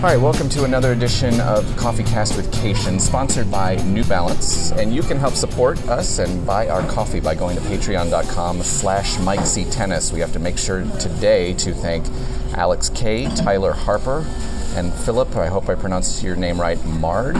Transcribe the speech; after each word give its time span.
All 0.00 0.06
right, 0.06 0.16
welcome 0.16 0.48
to 0.48 0.64
another 0.64 0.92
edition 0.92 1.38
of 1.42 1.76
Coffee 1.76 2.04
Cast 2.04 2.34
with 2.34 2.50
Cation, 2.54 2.98
sponsored 2.98 3.50
by 3.50 3.76
New 3.84 4.02
Balance. 4.04 4.72
And 4.72 4.94
you 4.94 5.02
can 5.02 5.18
help 5.18 5.34
support 5.34 5.78
us 5.88 6.18
and 6.18 6.46
buy 6.46 6.68
our 6.68 6.80
coffee 6.88 7.20
by 7.20 7.34
going 7.34 7.54
to 7.58 7.62
patreon.com 7.64 8.62
slash 8.62 9.18
Mike 9.18 9.44
C. 9.44 9.66
Tennis. 9.66 10.10
We 10.10 10.20
have 10.20 10.32
to 10.32 10.38
make 10.38 10.56
sure 10.56 10.84
today 10.98 11.52
to 11.52 11.74
thank 11.74 12.06
Alex 12.54 12.88
K., 12.88 13.26
Tyler 13.36 13.72
Harper, 13.72 14.24
and 14.74 14.90
Philip, 14.90 15.36
I 15.36 15.48
hope 15.48 15.68
I 15.68 15.74
pronounced 15.74 16.22
your 16.22 16.34
name 16.34 16.58
right, 16.58 16.82
Mard. 16.86 17.36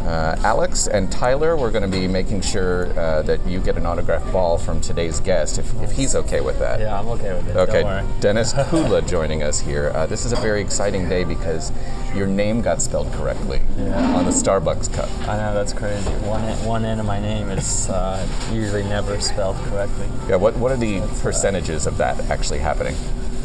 Uh, 0.00 0.34
Alex 0.44 0.86
and 0.88 1.12
Tyler, 1.12 1.56
we're 1.56 1.70
going 1.70 1.82
to 1.82 1.88
be 1.88 2.08
making 2.08 2.40
sure 2.40 2.86
uh, 2.98 3.20
that 3.22 3.44
you 3.46 3.60
get 3.60 3.76
an 3.76 3.84
autographed 3.84 4.32
ball 4.32 4.56
from 4.56 4.80
today's 4.80 5.20
guest, 5.20 5.58
if, 5.58 5.74
if 5.82 5.92
he's 5.92 6.14
okay 6.16 6.40
with 6.40 6.58
that. 6.58 6.80
Yeah, 6.80 6.98
I'm 6.98 7.06
okay 7.08 7.34
with 7.34 7.48
it. 7.48 7.56
Okay. 7.56 7.82
Dennis 8.20 8.52
Kudla 8.54 9.06
joining 9.06 9.42
us 9.42 9.60
here. 9.60 9.92
Uh, 9.94 10.06
this 10.06 10.24
is 10.24 10.32
a 10.32 10.36
very 10.36 10.62
exciting 10.62 11.08
day 11.08 11.22
because 11.24 11.70
your 12.14 12.26
name 12.26 12.62
got 12.62 12.80
spelled 12.80 13.12
correctly 13.12 13.60
Yeah. 13.76 14.16
on 14.16 14.24
the 14.24 14.30
Starbucks 14.30 14.92
cup. 14.92 15.10
I 15.28 15.36
know 15.36 15.52
that's 15.54 15.72
crazy. 15.74 16.08
One 16.26 16.40
one 16.64 16.84
end 16.84 16.98
of 16.98 17.06
my 17.06 17.20
name 17.20 17.50
is 17.50 17.88
uh, 17.90 18.26
usually 18.50 18.82
never 18.84 19.20
spelled 19.20 19.56
correctly. 19.66 20.08
Yeah, 20.28 20.36
what, 20.36 20.56
what 20.56 20.72
are 20.72 20.76
the 20.78 21.00
percentages 21.20 21.86
of 21.86 21.98
that 21.98 22.18
actually 22.30 22.58
happening? 22.60 22.96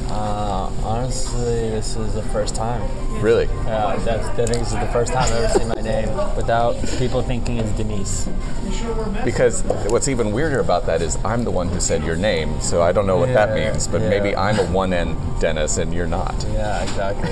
Uh, 0.10 0.72
honestly, 0.84 1.70
this 1.70 1.96
is 1.96 2.14
the 2.14 2.22
first 2.24 2.56
time. 2.56 2.82
Really? 3.22 3.46
Yeah, 3.66 3.96
that's, 4.06 4.28
I 4.28 4.46
think 4.46 4.60
this 4.60 4.72
is 4.72 4.80
the 4.80 4.90
first 4.94 5.12
time 5.12 5.24
I've 5.24 5.44
ever 5.44 5.60
seen 5.60 5.68
my 5.70 5.82
name 5.82 6.10
without 6.36 6.76
people 6.98 7.22
thinking 7.22 7.58
it's 7.58 7.72
Denise. 7.72 8.28
Because 9.24 9.64
what's 9.88 10.08
even 10.08 10.32
weirder 10.32 10.60
about 10.60 10.86
that 10.86 11.02
is 11.02 11.18
I'm 11.26 11.44
the 11.44 11.52
one 11.52 11.70
who 11.70 11.80
said 11.80 12.04
your 12.04 12.16
name, 12.16 12.62
so 12.62 12.82
I 12.82 12.92
don't 12.92 13.08
know 13.08 13.18
what 13.18 13.34
that 13.34 13.56
means, 13.56 13.88
but 13.88 14.02
yeah. 14.02 14.10
maybe 14.10 14.36
I'm 14.36 14.60
a 14.60 14.66
one 14.72 14.94
end 14.94 15.18
Dennis 15.40 15.78
and 15.78 15.94
you're 15.94 16.08
not. 16.08 16.36
Yeah, 16.52 16.84
exactly. 16.84 17.32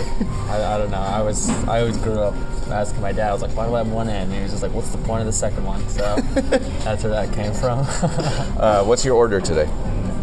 I, 0.50 0.76
I 0.76 0.78
don't 0.78 0.92
know. 0.92 0.98
I 0.98 1.22
was 1.22 1.50
I 1.68 1.82
always 1.82 1.98
grew 1.98 2.20
up 2.20 2.34
asking 2.70 3.02
my 3.02 3.12
dad. 3.12 3.30
I 3.30 3.34
was 3.34 3.42
like, 3.42 3.56
"Why 3.56 3.68
do 3.68 3.76
I 3.76 3.80
have 3.80 3.92
one 3.92 4.10
end?" 4.10 4.32
And 4.32 4.34
he 4.34 4.42
was 4.42 4.52
just 4.52 4.64
like, 4.64 4.74
"What's 4.74 4.90
the 4.90 4.98
point 5.00 5.22
of 5.22 5.28
the 5.28 5.34
second 5.34 5.64
one?" 5.64 5.88
So 5.90 6.16
that's 6.84 7.04
where 7.04 7.12
that 7.12 7.34
came 7.34 7.54
from. 7.54 7.86
Uh, 8.64 8.84
what's 8.84 9.04
your 9.04 9.16
order 9.16 9.42
today? 9.42 9.68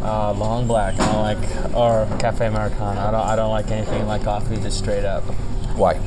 Uh, 0.03 0.33
long 0.33 0.67
black. 0.67 0.99
I 0.99 1.13
don't 1.13 1.23
like 1.23 1.75
or 1.77 2.19
cafe 2.19 2.47
americano. 2.47 3.01
I 3.01 3.11
don't. 3.11 3.21
I 3.21 3.37
don't 3.37 3.51
like 3.51 3.71
anything 3.71 4.07
like 4.07 4.25
coffee 4.25 4.57
just 4.57 4.79
straight 4.79 5.05
up. 5.05 5.23
Why? 5.77 6.01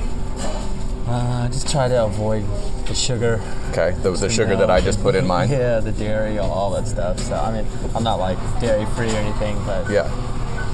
Uh, 1.07 1.47
just 1.49 1.69
try 1.69 1.87
to 1.87 2.05
avoid 2.05 2.43
the 2.87 2.95
sugar. 2.95 3.39
Okay, 3.71 3.93
was 4.09 4.21
the 4.21 4.29
sugar 4.29 4.55
that 4.55 4.71
I 4.71 4.81
just 4.81 5.01
put 5.01 5.15
in 5.15 5.27
mine. 5.27 5.49
Yeah, 5.51 5.79
the 5.79 5.91
dairy, 5.91 6.39
all, 6.39 6.49
all 6.51 6.71
that 6.71 6.87
stuff. 6.87 7.19
So 7.19 7.35
I 7.35 7.51
mean, 7.51 7.67
I'm 7.93 8.03
not 8.03 8.15
like 8.19 8.37
dairy 8.59 8.85
free 8.95 9.11
or 9.11 9.15
anything, 9.17 9.55
but 9.65 9.89
Yeah. 9.91 10.09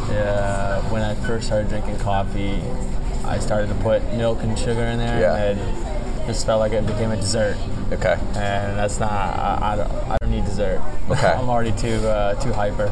yeah, 0.09 0.81
when 0.91 1.01
I 1.01 1.15
first 1.15 1.47
started 1.47 1.67
drinking 1.69 1.97
coffee, 1.99 2.61
I 3.25 3.39
started 3.39 3.67
to 3.69 3.75
put 3.75 4.01
milk 4.13 4.41
and 4.43 4.57
sugar 4.57 4.83
in 4.83 4.97
there, 4.97 5.19
Yeah. 5.19 5.35
and 5.35 5.59
it 5.59 6.27
just 6.27 6.45
felt 6.45 6.59
like 6.59 6.71
it 6.73 6.85
became 6.85 7.11
a 7.11 7.17
dessert. 7.17 7.57
Okay. 7.91 8.17
And 8.35 8.77
that's 8.77 8.99
not. 8.99 9.11
I, 9.11 9.73
I 9.73 9.75
don't. 9.75 9.91
I 9.91 10.17
don't 10.21 10.31
need 10.31 10.45
dessert. 10.45 10.81
Okay. 11.09 11.27
I'm 11.37 11.49
already 11.49 11.71
too 11.73 12.07
uh, 12.07 12.35
too 12.41 12.53
hyper. 12.53 12.87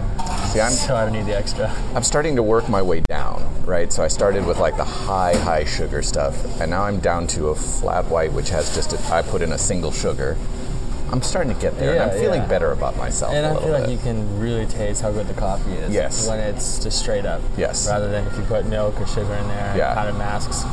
See, 0.51 0.59
I'm- 0.59 0.71
so 0.71 0.95
I 0.95 1.03
don't 1.03 1.13
need 1.13 1.25
the 1.25 1.37
extra. 1.37 1.71
I'm 1.93 2.03
starting 2.03 2.35
to 2.35 2.43
work 2.43 2.67
my 2.69 2.81
way 2.81 3.01
down, 3.01 3.43
right? 3.65 3.91
So 3.93 4.03
I 4.03 4.07
started 4.07 4.45
with 4.45 4.57
like 4.57 4.75
the 4.77 4.83
high, 4.85 5.35
high 5.35 5.65
sugar 5.65 6.01
stuff, 6.01 6.35
and 6.59 6.71
now 6.71 6.83
I'm 6.83 6.99
down 6.99 7.27
to 7.27 7.49
a 7.49 7.55
flat 7.55 8.05
white, 8.05 8.31
which 8.33 8.49
has 8.49 8.73
just 8.73 8.93
a, 8.93 9.13
I 9.13 9.21
put 9.21 9.41
in 9.41 9.51
a 9.51 9.57
single 9.57 9.91
sugar. 9.91 10.35
I'm 11.09 11.21
starting 11.21 11.53
to 11.53 11.61
get 11.61 11.77
there, 11.79 11.93
and 11.93 12.11
I'm 12.11 12.19
feeling 12.19 12.41
yeah. 12.41 12.47
better 12.47 12.73
about 12.73 12.97
myself 12.97 13.33
And 13.33 13.45
I 13.45 13.57
feel 13.61 13.71
like 13.71 13.89
you 13.89 13.97
can 13.97 14.41
really 14.41 14.65
taste 14.65 15.01
how 15.01 15.09
good 15.11 15.27
the 15.27 15.33
coffee 15.35 15.71
is. 15.71 15.93
Yes. 15.93 16.27
When 16.27 16.37
it's 16.37 16.83
just 16.83 16.99
straight 16.99 17.25
up. 17.25 17.41
Yes. 17.57 17.87
Rather 17.87 18.09
than 18.11 18.27
if 18.27 18.35
you 18.35 18.43
put 18.43 18.65
milk 18.65 18.99
or 18.99 19.07
sugar 19.07 19.33
in 19.33 19.47
there, 19.47 19.77
Yeah. 19.77 19.93
it 19.93 19.95
kind 19.95 20.09
of 20.09 20.17
masks 20.17 20.63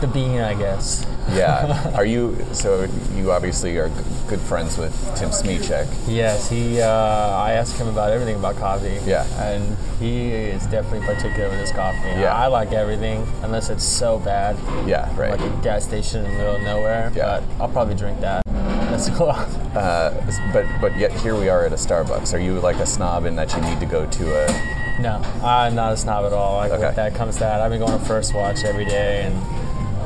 the 0.00 0.06
bean, 0.08 0.40
I 0.40 0.54
guess. 0.54 1.04
Yeah. 1.32 1.92
Are 1.94 2.04
you? 2.04 2.36
So 2.52 2.88
you 3.14 3.32
obviously 3.32 3.76
are 3.78 3.88
g- 3.88 3.94
good 4.28 4.40
friends 4.40 4.78
with 4.78 4.92
Tim 5.16 5.30
Smyczek. 5.30 5.86
Yes, 6.08 6.48
he. 6.48 6.80
Uh, 6.80 6.88
I 6.88 7.52
asked 7.52 7.76
him 7.78 7.88
about 7.88 8.10
everything 8.12 8.36
about 8.36 8.56
coffee. 8.56 8.98
Yeah. 9.04 9.24
And 9.42 9.76
he 10.00 10.30
is 10.32 10.64
definitely 10.66 11.06
particular 11.06 11.48
with 11.50 11.60
his 11.60 11.72
coffee. 11.72 12.08
Yeah. 12.20 12.34
I 12.34 12.46
like 12.46 12.72
everything 12.72 13.26
unless 13.42 13.68
it's 13.70 13.84
so 13.84 14.18
bad. 14.20 14.56
Yeah. 14.88 15.14
Right. 15.16 15.30
Like 15.38 15.40
a 15.40 15.62
gas 15.62 15.84
station 15.84 16.24
in 16.24 16.30
the 16.32 16.38
middle 16.38 16.56
of 16.56 16.62
nowhere. 16.62 17.12
Yeah. 17.14 17.40
But 17.40 17.62
I'll 17.62 17.68
probably 17.68 17.94
drink 17.94 18.20
that. 18.20 18.42
That's 18.88 19.10
cool. 19.10 19.28
Uh, 19.30 20.10
but 20.52 20.64
but 20.80 20.96
yet 20.96 21.12
here 21.12 21.38
we 21.38 21.48
are 21.48 21.64
at 21.64 21.72
a 21.72 21.76
Starbucks. 21.76 22.32
Are 22.34 22.38
you 22.38 22.58
like 22.60 22.76
a 22.76 22.86
snob 22.86 23.26
in 23.26 23.36
that 23.36 23.54
you 23.54 23.60
need 23.60 23.78
to 23.80 23.86
go 23.86 24.06
to 24.06 24.44
a? 24.44 24.78
No, 25.00 25.18
I'm 25.44 25.76
not 25.76 25.92
a 25.92 25.96
snob 25.96 26.24
at 26.24 26.32
all. 26.32 26.56
Like 26.56 26.72
Okay. 26.72 26.92
that 26.96 27.14
comes 27.14 27.38
that. 27.38 27.60
I've 27.60 27.70
been 27.70 27.78
going 27.78 27.96
to 27.96 28.04
First 28.04 28.34
Watch 28.34 28.64
every 28.64 28.84
day, 28.84 29.22
and 29.22 29.36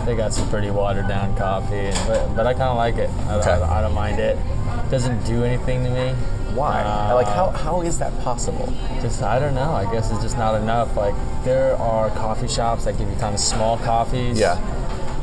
they 0.06 0.14
got 0.16 0.32
some 0.34 0.48
pretty 0.48 0.70
watered 0.70 1.08
down 1.08 1.36
coffee. 1.36 1.76
And, 1.76 2.08
but, 2.08 2.34
but 2.34 2.46
I 2.46 2.52
kind 2.52 2.64
of 2.70 2.76
like 2.76 2.96
it. 2.96 3.10
I, 3.28 3.34
Okay. 3.36 3.50
I, 3.50 3.78
I 3.78 3.80
don't 3.82 3.94
mind 3.94 4.18
it. 4.20 4.38
Doesn't 4.90 5.24
do 5.24 5.44
anything 5.44 5.84
to 5.84 5.90
me. 5.90 6.12
Why? 6.54 6.82
Uh, 6.82 7.14
like 7.14 7.26
how 7.28 7.48
how 7.48 7.80
is 7.80 7.98
that 7.98 8.12
possible? 8.22 8.70
Just 9.00 9.22
I 9.22 9.38
don't 9.38 9.54
know. 9.54 9.72
I 9.72 9.90
guess 9.90 10.10
it's 10.10 10.20
just 10.22 10.36
not 10.36 10.54
enough. 10.60 10.94
Like 10.96 11.14
there 11.44 11.76
are 11.76 12.10
coffee 12.10 12.46
shops 12.48 12.84
that 12.84 12.98
give 12.98 13.08
you 13.08 13.16
kind 13.16 13.34
of 13.34 13.40
small 13.40 13.78
coffees. 13.78 14.38
Yeah. 14.38 14.60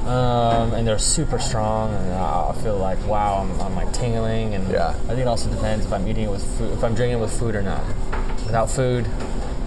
Um, 0.07 0.73
and 0.73 0.87
they're 0.87 0.97
super 0.97 1.37
strong, 1.37 1.93
and 1.93 2.13
I 2.13 2.51
feel 2.63 2.77
like 2.77 2.97
wow, 3.05 3.35
I'm, 3.43 3.61
I'm 3.61 3.75
like 3.75 3.93
tingling, 3.93 4.55
and 4.55 4.67
Yeah. 4.71 4.89
I 4.89 4.93
think 5.09 5.19
it 5.19 5.27
also 5.27 5.51
depends 5.51 5.85
if 5.85 5.93
I'm 5.93 6.07
eating 6.07 6.23
it 6.23 6.31
with 6.31 6.43
food, 6.57 6.73
if 6.73 6.83
I'm 6.83 6.95
drinking 6.95 7.19
it 7.19 7.21
with 7.21 7.37
food 7.37 7.53
or 7.53 7.61
not. 7.61 7.83
Without 8.47 8.71
food, 8.71 9.05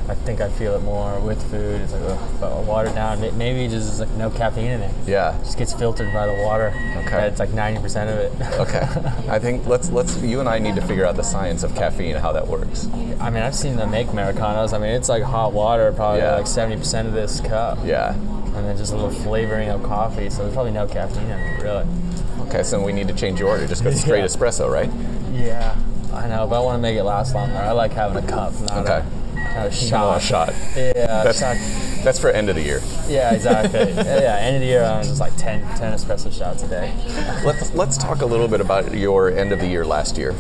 I 0.08 0.14
think 0.14 0.40
I 0.40 0.48
feel 0.50 0.74
it 0.74 0.82
more. 0.82 1.18
With 1.20 1.40
food, 1.50 1.80
it's 1.80 1.92
like 1.92 2.02
ugh, 2.42 2.66
watered 2.66 2.94
down. 2.94 3.20
Maybe 3.38 3.68
just 3.68 4.00
like 4.00 4.10
no 4.10 4.30
caffeine 4.30 4.66
in 4.66 4.80
it. 4.82 4.94
Yeah. 5.06 5.36
Just 5.44 5.56
gets 5.58 5.72
filtered 5.72 6.12
by 6.12 6.26
the 6.26 6.34
water. 6.42 6.72
Okay. 7.06 7.26
It's 7.28 7.38
like 7.38 7.50
90% 7.50 7.84
of 8.12 8.18
it. 8.18 8.32
Okay. 8.62 8.86
I 9.30 9.38
think 9.38 9.66
let's 9.66 9.90
let's 9.90 10.16
you 10.22 10.40
and 10.40 10.48
I 10.48 10.58
need 10.58 10.74
to 10.76 10.82
figure 10.82 11.06
out 11.06 11.16
the 11.16 11.22
science 11.22 11.62
of 11.62 11.74
caffeine 11.74 12.12
and 12.12 12.20
how 12.20 12.32
that 12.32 12.46
works. 12.46 12.86
I 13.20 13.30
mean, 13.30 13.42
I've 13.42 13.54
seen 13.54 13.76
them 13.76 13.90
make 13.90 14.08
Americanos. 14.08 14.72
I 14.72 14.78
mean, 14.78 14.90
it's 14.90 15.08
like 15.08 15.22
hot 15.22 15.52
water, 15.52 15.92
probably 15.92 16.20
Yeah. 16.20 16.36
like 16.36 16.46
70% 16.46 17.06
of 17.06 17.12
this 17.12 17.40
cup. 17.40 17.78
Yeah. 17.84 18.14
And 18.14 18.66
then 18.66 18.76
just 18.76 18.92
a 18.92 18.96
little 18.96 19.10
flavoring 19.10 19.70
of 19.70 19.82
coffee, 19.82 20.28
so 20.30 20.42
there's 20.42 20.52
probably 20.54 20.72
no 20.72 20.86
caffeine 20.86 21.24
in 21.24 21.38
it, 21.38 21.62
really. 21.62 21.86
Okay, 22.48 22.62
so 22.62 22.82
we 22.84 22.92
need 22.92 23.08
to 23.08 23.14
change 23.14 23.40
your 23.40 23.48
order. 23.48 23.66
Just 23.66 23.82
go 23.82 23.90
straight 23.92 24.19
Yeah. 24.19 24.26
espresso, 24.26 24.70
right? 24.70 24.90
Yeah, 25.32 25.74
I 26.12 26.28
know, 26.28 26.46
but 26.46 26.56
I 26.56 26.60
want 26.60 26.76
to 26.76 26.82
make 26.82 26.96
it 26.98 27.04
last 27.04 27.34
longer. 27.34 27.56
I 27.56 27.70
like 27.72 27.92
having 27.92 28.22
a 28.22 28.26
cup, 28.26 28.52
not, 28.60 28.84
Okay. 28.86 28.98
a, 28.98 29.04
not 29.54 29.66
a 29.66 29.70
shot. 29.70 30.08
want 30.08 30.22
shot. 30.22 30.54
Yeah, 30.76 31.22
That's 31.24 31.38
shot. 31.40 31.56
that's 32.04 32.18
for 32.18 32.30
end 32.30 32.48
of 32.48 32.56
the 32.56 32.62
year. 32.62 32.80
Yeah, 33.08 33.32
exactly. 33.32 33.80
yeah, 33.94 34.20
yeah, 34.20 34.36
end 34.38 34.56
of 34.56 34.60
the 34.62 34.66
year, 34.66 34.84
I'm 34.84 35.02
just 35.04 35.20
like 35.20 35.36
10, 35.36 35.60
10 35.76 35.92
espresso 35.92 36.32
shots 36.36 36.62
a 36.62 36.68
day. 36.68 36.92
Let's 37.44 37.72
let's 37.74 37.96
talk 37.98 38.22
a 38.22 38.26
little 38.26 38.48
bit 38.48 38.60
about 38.60 38.94
your 38.94 39.30
end 39.30 39.52
of 39.52 39.60
the 39.60 39.66
year 39.66 39.84
last 39.84 40.16
year, 40.18 40.34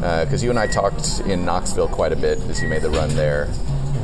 because 0.00 0.42
you 0.42 0.50
and 0.50 0.58
I 0.58 0.66
talked 0.66 1.20
in 1.20 1.44
Knoxville 1.44 1.88
quite 1.88 2.12
a 2.12 2.16
bit 2.16 2.38
as 2.50 2.62
you 2.62 2.68
made 2.68 2.82
the 2.82 2.90
run 2.90 3.08
there, 3.16 3.48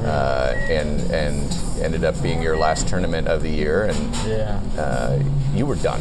uh, 0.05 0.55
and 0.69 1.01
and 1.13 1.59
ended 1.83 2.05
up 2.05 2.21
being 2.23 2.41
your 2.43 2.57
last 2.57 2.89
tournament 2.89 3.29
of 3.29 3.43
the 3.43 3.51
year, 3.51 3.85
and 3.85 4.15
Yeah, 4.27 4.61
uh, 4.79 5.19
you 5.55 5.67
were 5.67 5.77
done. 5.77 6.01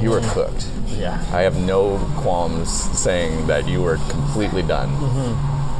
You 0.00 0.10
were 0.10 0.20
cooked. 0.32 0.66
yeah. 0.96 1.18
I 1.32 1.40
have 1.42 1.56
no 1.58 1.98
qualms 2.18 2.70
saying 2.96 3.48
that 3.48 3.66
you 3.66 3.82
were 3.82 3.96
completely 4.08 4.62
done. 4.62 4.88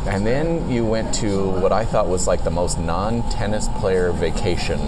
And 0.06 0.27
then 0.27 0.71
you 0.71 0.84
went 0.87 1.15
to 1.16 1.50
what 1.50 1.72
I 1.72 1.84
thought 1.84 2.09
was 2.09 2.27
like 2.27 2.43
the 2.44 2.50
most 2.50 2.78
non-tennis 2.78 3.69
player 3.81 4.12
vacation. 4.12 4.81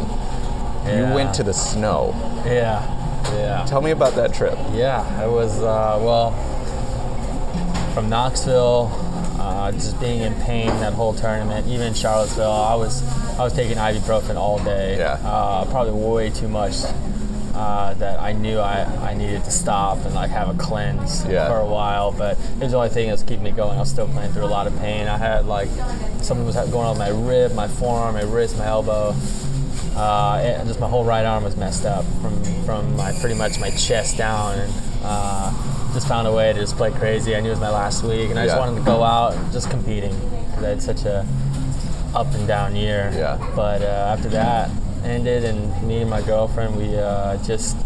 You 0.86 1.04
went 1.14 1.34
to 1.34 1.44
the 1.44 1.52
snow. 1.54 2.12
Yeah, 2.44 2.82
yeah. 3.34 3.64
Tell 3.68 3.80
me 3.80 3.92
about 3.92 4.14
that 4.16 4.34
trip. 4.34 4.58
Yeah, 4.72 5.24
it 5.24 5.30
was 5.30 5.60
uh, 5.60 5.98
well 6.00 6.32
from 7.94 8.08
Knoxville, 8.08 8.90
uh, 9.38 9.70
just 9.72 10.00
being 10.00 10.22
in 10.22 10.34
pain 10.42 10.66
that 10.80 10.92
whole 10.94 11.12
tournament. 11.12 11.66
Even 11.68 11.88
in 11.88 11.94
Charlottesville, 11.94 12.50
I 12.50 12.74
was 12.74 13.02
I 13.38 13.44
was 13.44 13.52
taking 13.52 13.76
ibuprofen 13.76 14.36
all 14.36 14.58
day. 14.64 14.98
Yeah. 14.98 15.18
uh, 15.24 15.64
probably 15.66 15.92
way 15.92 16.30
too 16.30 16.48
much. 16.48 16.74
Uh, 17.54 17.92
that 17.94 18.18
I 18.18 18.32
knew 18.32 18.58
I, 18.58 18.84
I 19.10 19.14
needed 19.14 19.44
to 19.44 19.50
stop 19.50 19.98
and 20.06 20.14
like 20.14 20.30
have 20.30 20.48
a 20.48 20.54
cleanse 20.58 21.22
Yeah. 21.26 21.48
for 21.48 21.58
a 21.58 21.66
while, 21.66 22.10
but 22.10 22.38
it 22.38 22.60
was 22.62 22.70
the 22.72 22.78
only 22.78 22.88
thing 22.88 23.08
that 23.08 23.12
was 23.12 23.22
keeping 23.22 23.44
me 23.44 23.50
going. 23.50 23.76
I 23.76 23.80
was 23.80 23.90
still 23.90 24.08
playing 24.08 24.32
through 24.32 24.44
a 24.44 24.46
lot 24.46 24.66
of 24.66 24.74
pain. 24.78 25.06
I 25.06 25.18
had 25.18 25.44
like 25.44 25.68
something 26.22 26.46
was 26.46 26.56
going 26.56 26.86
on 26.86 26.96
with 26.96 26.98
my 26.98 27.10
rib, 27.10 27.54
my 27.54 27.68
forearm, 27.68 28.14
my 28.14 28.22
wrist, 28.22 28.56
my 28.56 28.64
elbow. 28.66 29.14
Uh, 29.94 30.40
and 30.42 30.66
just 30.66 30.80
my 30.80 30.88
whole 30.88 31.04
right 31.04 31.26
arm 31.26 31.44
was 31.44 31.54
messed 31.56 31.84
up 31.84 32.06
from 32.22 32.42
from 32.64 32.96
my 32.96 33.12
pretty 33.20 33.34
much 33.34 33.58
my 33.60 33.68
chest 33.70 34.16
down, 34.16 34.58
and 34.58 34.72
uh, 35.04 35.52
just 35.92 36.08
found 36.08 36.26
a 36.26 36.32
way 36.32 36.50
to 36.54 36.58
just 36.58 36.76
play 36.78 36.90
crazy. 36.90 37.36
I 37.36 37.40
knew 37.40 37.48
it 37.48 37.52
was 37.52 37.60
my 37.60 37.68
last 37.68 38.02
week, 38.02 38.30
and 38.30 38.38
I 38.38 38.46
just 38.46 38.56
wanted 38.58 38.76
to 38.78 38.84
go 38.86 39.02
out 39.02 39.34
and 39.34 39.52
just 39.52 39.68
competing 39.68 40.18
because 40.46 40.64
I 40.64 40.68
had 40.70 40.82
such 40.82 41.04
a 41.04 41.26
up 42.14 42.32
and 42.32 42.48
down 42.48 42.74
year. 42.74 43.12
Yeah. 43.14 43.36
But 43.54 43.82
uh, 43.82 44.14
after 44.16 44.30
that 44.30 44.70
ended, 45.04 45.44
and 45.44 45.82
me 45.86 46.00
and 46.00 46.10
my 46.10 46.22
girlfriend, 46.22 46.76
we 46.76 46.96
uh, 46.96 47.36
just 47.44 47.76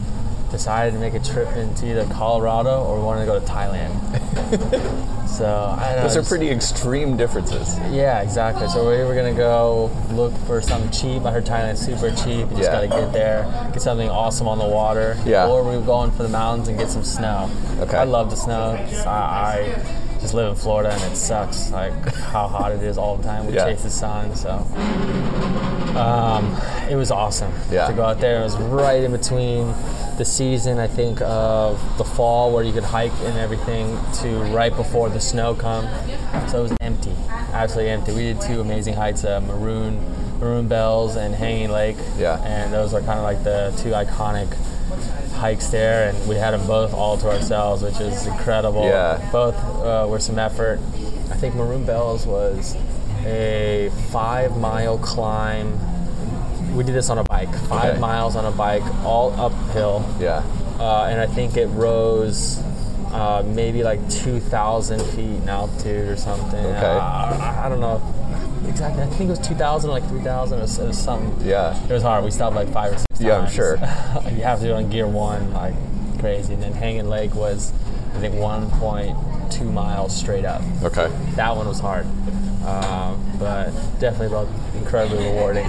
decided 0.51 0.93
to 0.93 0.99
make 1.01 1.15
a 1.15 1.19
trip 1.21 1.49
into 1.57 1.91
either 1.91 2.05
Colorado 2.15 2.83
or 2.85 2.99
we 2.99 3.05
wanted 3.05 3.21
to 3.21 3.27
go 3.27 3.41
to 3.41 3.45
Thailand. 3.47 3.93
so 5.29 5.45
I 5.45 5.87
don't 5.87 5.97
know. 5.97 6.03
Those 6.03 6.17
are 6.17 6.21
just- 6.21 6.29
pretty 6.29 6.51
extreme 6.51 7.17
differences. 7.17 7.77
Yeah, 7.91 8.21
exactly. 8.23 8.69
So 8.69 8.89
we 8.89 9.03
were 9.05 9.15
gonna 9.15 9.35
go 9.35 9.91
look 10.13 10.33
for 10.47 10.63
something 10.63 10.91
cheap. 10.93 11.25
I 11.25 11.33
heard 11.33 11.45
Thailand's 11.45 11.81
super 11.85 12.11
cheap. 12.11 12.49
You 12.51 12.57
just 12.57 12.63
Yeah. 12.63 12.87
gotta 12.87 12.89
get 12.89 13.13
there, 13.13 13.71
get 13.73 13.83
something 13.83 14.09
awesome 14.09 14.47
on 14.47 14.59
the 14.59 14.67
water. 14.67 15.17
Yeah. 15.27 15.49
Or 15.49 15.63
we 15.65 15.77
were 15.77 15.83
going 15.83 16.13
for 16.13 16.23
the 16.23 16.29
mountains 16.29 16.69
and 16.69 16.79
get 16.79 16.91
some 16.91 17.03
snow. 17.05 17.51
Okay. 17.81 17.97
I 17.97 18.05
love 18.05 18.31
the 18.31 18.37
snow. 18.37 18.79
I, 19.05 19.11
I 19.11 20.06
just 20.21 20.35
live 20.35 20.49
in 20.51 20.55
Florida 20.57 20.91
and 20.93 21.13
it 21.13 21.17
sucks 21.17 21.71
like 21.71 21.93
how 22.15 22.49
hot 22.49 22.73
it 22.73 22.83
is 22.83 22.99
all 22.99 23.17
the 23.17 23.23
time. 23.25 23.47
We 23.47 23.55
Yeah. 23.55 23.65
chase 23.67 23.83
the 23.83 23.91
sun, 23.91 24.35
so 24.35 24.51
um, 25.97 26.57
it 26.91 26.97
was 26.97 27.11
awesome 27.11 27.53
Yeah. 27.71 27.87
to 27.87 27.93
go 27.93 28.05
out 28.05 28.21
there. 28.21 28.41
It 28.41 28.45
was 28.45 28.57
right 28.57 29.03
in 29.03 29.13
between 29.13 29.73
the 30.19 30.25
season, 30.25 30.79
I 30.79 30.87
think, 30.87 31.21
of 31.23 31.79
the 31.99 32.05
fall 32.05 32.51
where 32.53 32.65
you 32.65 32.73
could 32.73 32.85
hike 32.85 33.13
and 33.25 33.39
everything 33.39 33.99
to 34.21 34.29
right 34.55 34.75
before 34.75 35.09
the 35.09 35.21
snow 35.21 35.55
come. 35.55 35.87
So 36.49 36.59
it 36.61 36.63
was 36.63 36.73
empty, 36.81 37.13
absolutely 37.53 37.91
empty. 37.93 38.13
We 38.13 38.23
did 38.23 38.41
two 38.41 38.61
amazing 38.61 38.95
hikes, 38.95 39.25
uh, 39.25 39.41
Maroon, 39.47 40.01
Maroon 40.41 40.69
Bells 40.69 41.17
and 41.17 41.35
Hanging 41.35 41.71
Lake. 41.71 41.97
Yeah. 42.19 42.39
And 42.45 42.73
those 42.73 42.93
are 42.95 43.01
kind 43.01 43.19
of 43.19 43.25
like 43.25 43.43
the 43.45 43.73
two 43.79 43.91
iconic 43.91 44.49
hikes 45.37 45.69
there, 45.69 46.09
and 46.11 46.29
we 46.29 46.35
had 46.37 46.53
them 46.53 46.67
both 46.67 46.93
all 46.95 47.17
to 47.19 47.29
ourselves, 47.31 47.83
which 47.83 48.01
is 48.01 48.27
incredible. 48.27 48.85
Yeah. 48.85 49.27
Both 49.31 49.57
uh, 49.57 50.07
were 50.09 50.19
some 50.21 50.39
effort. 50.39 50.81
I 51.31 51.37
think 51.37 51.55
Maroon 51.55 51.85
Bells 51.85 52.27
was 52.27 52.75
a 53.25 53.91
five 54.11 54.57
mile 54.57 54.99
climb. 54.99 55.79
We 56.77 56.85
did 56.85 56.95
this 56.95 57.09
on 57.11 57.19
a 57.19 57.25
bike, 57.25 57.53
five 57.69 57.93
Okay. 57.93 57.99
miles 58.01 58.37
on 58.37 58.45
a 58.45 58.51
bike, 58.51 58.83
all 59.05 59.33
uphill, 59.41 60.05
Yeah. 60.21 60.43
uh, 60.79 61.05
and 61.11 61.21
I 61.21 61.27
think 61.27 61.57
it 61.57 61.67
rose 61.69 62.59
uh, 63.13 63.43
maybe 63.47 63.83
like 63.83 64.01
2,000 64.11 65.01
feet 65.13 65.21
in 65.43 65.49
altitude 65.49 66.09
or 66.09 66.17
something. 66.17 66.67
Okay. 66.67 66.77
Uh, 66.85 66.99
I, 66.99 67.63
I 67.65 67.69
don't 67.69 67.81
know 67.81 68.03
exactly. 68.69 69.03
I 69.03 69.07
think 69.07 69.29
it 69.29 69.39
was 69.39 69.39
2,000, 69.47 69.91
like 69.91 70.07
3,000. 70.09 70.59
It 70.59 70.63
was, 70.63 70.79
it 70.79 70.87
was 70.87 70.99
something. 70.99 71.47
Yeah. 71.47 71.83
It 71.85 71.91
was 71.93 72.03
hard. 72.03 72.25
We 72.25 72.31
stopped 72.31 72.57
like 72.57 72.69
five 72.73 72.93
or 72.93 72.97
six 72.99 73.06
Yeah, 73.19 73.39
I'm 73.39 73.51
sure. 73.51 73.77
you 74.33 74.43
have 74.43 74.59
to 74.61 74.67
do 74.67 74.71
it 74.73 74.75
on 74.75 74.91
gear 74.91 75.07
one, 75.07 75.53
like 75.53 75.75
crazy. 76.21 76.55
And 76.55 76.63
then 76.63 76.73
Hanging 76.73 77.09
Lake 77.09 77.35
was, 77.35 77.73
I 78.15 78.19
think, 78.21 78.35
1.2 78.35 79.73
miles 79.73 80.15
straight 80.17 80.45
up. 80.45 80.63
Okay. 80.83 81.09
That 81.37 81.57
one 81.57 81.67
was 81.69 81.81
hard, 81.81 82.07
um, 82.67 83.23
but 83.39 83.71
definitely 84.01 84.29
both 84.29 84.49
incredibly 84.77 85.25
rewarding. 85.27 85.67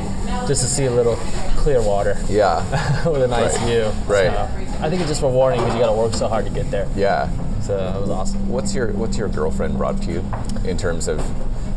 Just 0.48 0.62
to 0.62 0.68
see 0.68 0.86
a 0.86 0.92
little 0.92 1.16
clear 1.58 1.82
water 1.82 2.18
Yeah. 2.30 2.62
with 3.10 3.22
a 3.22 3.28
nice 3.28 3.58
Right. 3.58 3.68
view. 3.68 3.84
Right. 4.08 4.32
So, 4.32 4.50
I 4.86 4.90
think 4.90 5.02
it's 5.02 5.10
just 5.10 5.22
rewarding 5.22 5.60
because 5.60 5.74
you 5.76 5.82
got 5.82 5.88
to 5.92 5.98
work 5.98 6.14
so 6.14 6.28
hard 6.28 6.46
to 6.46 6.52
get 6.52 6.70
there. 6.72 6.88
Yeah. 6.96 7.30
So 7.62 7.76
it 7.76 8.00
was 8.02 8.10
awesome. 8.10 8.48
What's 8.48 8.74
your 8.74 8.94
What's 8.94 9.18
your 9.18 9.28
girlfriend 9.28 9.78
brought 9.78 10.02
to 10.04 10.12
you 10.12 10.24
in 10.64 10.78
terms 10.78 11.08
of 11.10 11.20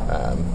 um, 0.09 0.45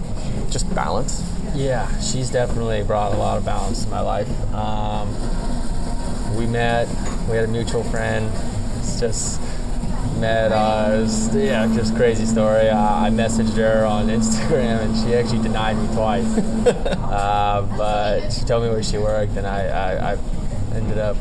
just 0.50 0.72
balance? 0.74 1.22
Yeah, 1.56 1.98
she's 2.00 2.28
definitely 2.28 2.82
brought 2.82 3.14
a 3.14 3.16
lot 3.16 3.38
of 3.38 3.44
balance 3.46 3.84
to 3.84 3.90
my 3.90 4.00
life. 4.00 4.28
Um, 4.52 5.08
we 6.36 6.46
met, 6.46 6.86
we 7.30 7.36
had 7.36 7.44
a 7.44 7.48
mutual 7.48 7.82
friend. 7.84 8.30
It's 8.78 9.00
just 9.00 9.40
met 10.18 10.52
us. 10.52 11.34
Yeah, 11.34 11.66
just 11.74 11.96
crazy 11.96 12.26
story. 12.26 12.68
Uh, 12.68 12.76
I 12.76 13.08
messaged 13.08 13.56
her 13.56 13.86
on 13.86 14.06
Instagram 14.18 14.82
and 14.82 14.96
she 14.98 15.14
actually 15.14 15.42
denied 15.42 15.78
me 15.78 15.86
twice. 15.94 16.26
uh, 16.66 17.66
but 17.78 18.30
she 18.30 18.44
told 18.44 18.64
me 18.64 18.68
where 18.68 18.82
she 18.82 18.98
worked 18.98 19.36
and 19.38 19.46
I, 19.46 19.66
I, 19.66 20.12
I 20.12 20.18
ended 20.74 20.98
up 20.98 21.16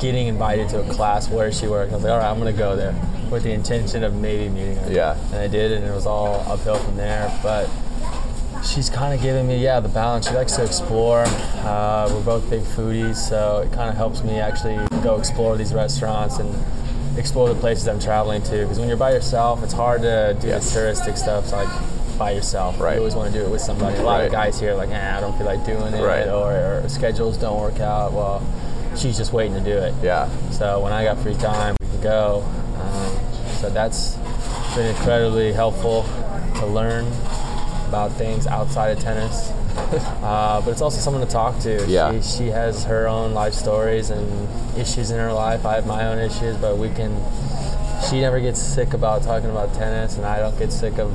getting 0.00 0.26
invited 0.26 0.70
to 0.70 0.80
a 0.80 0.94
class 0.94 1.28
where 1.28 1.52
she 1.52 1.68
worked. 1.68 1.92
I 1.92 1.96
was 1.96 2.04
like, 2.04 2.12
all 2.12 2.18
right, 2.18 2.30
I'm 2.30 2.40
going 2.40 2.50
to 2.50 2.58
go 2.58 2.76
there 2.76 2.94
with 3.30 3.42
the 3.42 3.52
intention 3.52 4.04
of 4.04 4.14
maybe 4.14 4.48
meeting 4.48 4.76
her. 4.76 4.90
Yeah. 4.90 5.18
And 5.32 5.36
I 5.36 5.48
did, 5.48 5.72
and 5.72 5.84
it 5.84 5.92
was 5.92 6.06
all 6.06 6.40
uphill 6.50 6.76
from 6.76 6.96
there. 6.96 7.38
But 7.42 7.68
she's 8.66 8.90
kind 8.90 9.14
of 9.14 9.20
giving 9.22 9.46
me 9.46 9.56
yeah 9.62 9.80
the 9.80 9.88
balance 9.88 10.28
she 10.28 10.34
likes 10.34 10.56
to 10.56 10.64
explore 10.64 11.24
uh, 11.64 12.08
we're 12.12 12.22
both 12.24 12.48
big 12.50 12.62
foodies 12.62 13.16
so 13.16 13.60
it 13.64 13.72
kind 13.72 13.88
of 13.88 13.96
helps 13.96 14.22
me 14.22 14.38
actually 14.40 14.76
go 15.02 15.16
explore 15.16 15.56
these 15.56 15.72
restaurants 15.72 16.38
and 16.38 16.52
explore 17.18 17.48
the 17.48 17.54
places 17.60 17.86
i'm 17.88 18.00
traveling 18.00 18.42
to 18.42 18.62
because 18.62 18.78
when 18.78 18.88
you're 18.88 18.96
by 18.96 19.12
yourself 19.12 19.62
it's 19.62 19.72
hard 19.72 20.02
to 20.02 20.36
do 20.40 20.48
Yes. 20.48 20.72
the 20.72 20.80
touristic 20.80 21.16
stuff 21.16 21.52
like 21.52 21.68
by 22.18 22.32
yourself 22.32 22.80
Right. 22.80 22.94
you 22.94 22.98
always 22.98 23.14
want 23.14 23.32
to 23.32 23.38
do 23.38 23.44
it 23.44 23.50
with 23.50 23.60
somebody 23.60 23.96
a 23.98 24.02
lot 24.02 24.18
Right. 24.18 24.24
of 24.26 24.32
guys 24.32 24.58
here 24.58 24.72
are 24.72 24.76
like 24.76 24.90
eh, 24.90 25.16
i 25.16 25.20
don't 25.20 25.36
feel 25.36 25.46
like 25.46 25.64
doing 25.64 25.94
it 25.94 26.02
Right. 26.02 26.26
or, 26.28 26.82
or 26.82 26.88
schedules 26.88 27.36
don't 27.38 27.60
work 27.60 27.78
out 27.80 28.12
well 28.12 28.42
she's 28.96 29.16
just 29.16 29.32
waiting 29.32 29.54
to 29.54 29.60
do 29.60 29.76
it 29.76 29.94
Yeah. 30.02 30.28
so 30.50 30.80
when 30.80 30.92
I 30.92 31.04
got 31.04 31.18
free 31.18 31.34
time, 31.34 31.76
we 31.80 31.86
can 31.88 32.00
go. 32.00 32.42
Um, 32.80 33.18
so 33.60 33.68
that's 33.68 34.16
been 34.74 34.86
incredibly 34.86 35.52
helpful 35.52 36.04
to 36.60 36.66
learn 36.66 37.04
about 37.88 38.12
things 38.12 38.46
outside 38.46 38.96
of 38.96 39.02
tennis. 39.02 39.50
uh, 40.22 40.60
but 40.64 40.70
it's 40.70 40.80
also 40.80 40.98
someone 41.00 41.24
to 41.24 41.30
talk 41.30 41.58
to. 41.60 41.86
Yeah. 41.86 42.20
She, 42.20 42.38
she 42.38 42.46
has 42.48 42.84
her 42.84 43.06
own 43.06 43.34
life 43.34 43.54
stories 43.54 44.10
and 44.10 44.48
issues 44.78 45.10
in 45.10 45.18
her 45.18 45.32
life. 45.32 45.64
I 45.66 45.74
have 45.74 45.86
my 45.86 46.06
own 46.06 46.18
issues, 46.18 46.56
but 46.56 46.76
we 46.78 46.88
can. 46.90 47.14
She 48.08 48.20
never 48.20 48.40
gets 48.40 48.60
sick 48.60 48.92
about 48.94 49.22
talking 49.22 49.50
about 49.50 49.74
tennis, 49.74 50.16
and 50.16 50.26
I 50.26 50.38
don't 50.38 50.58
get 50.58 50.72
sick 50.72 50.98
of, 50.98 51.12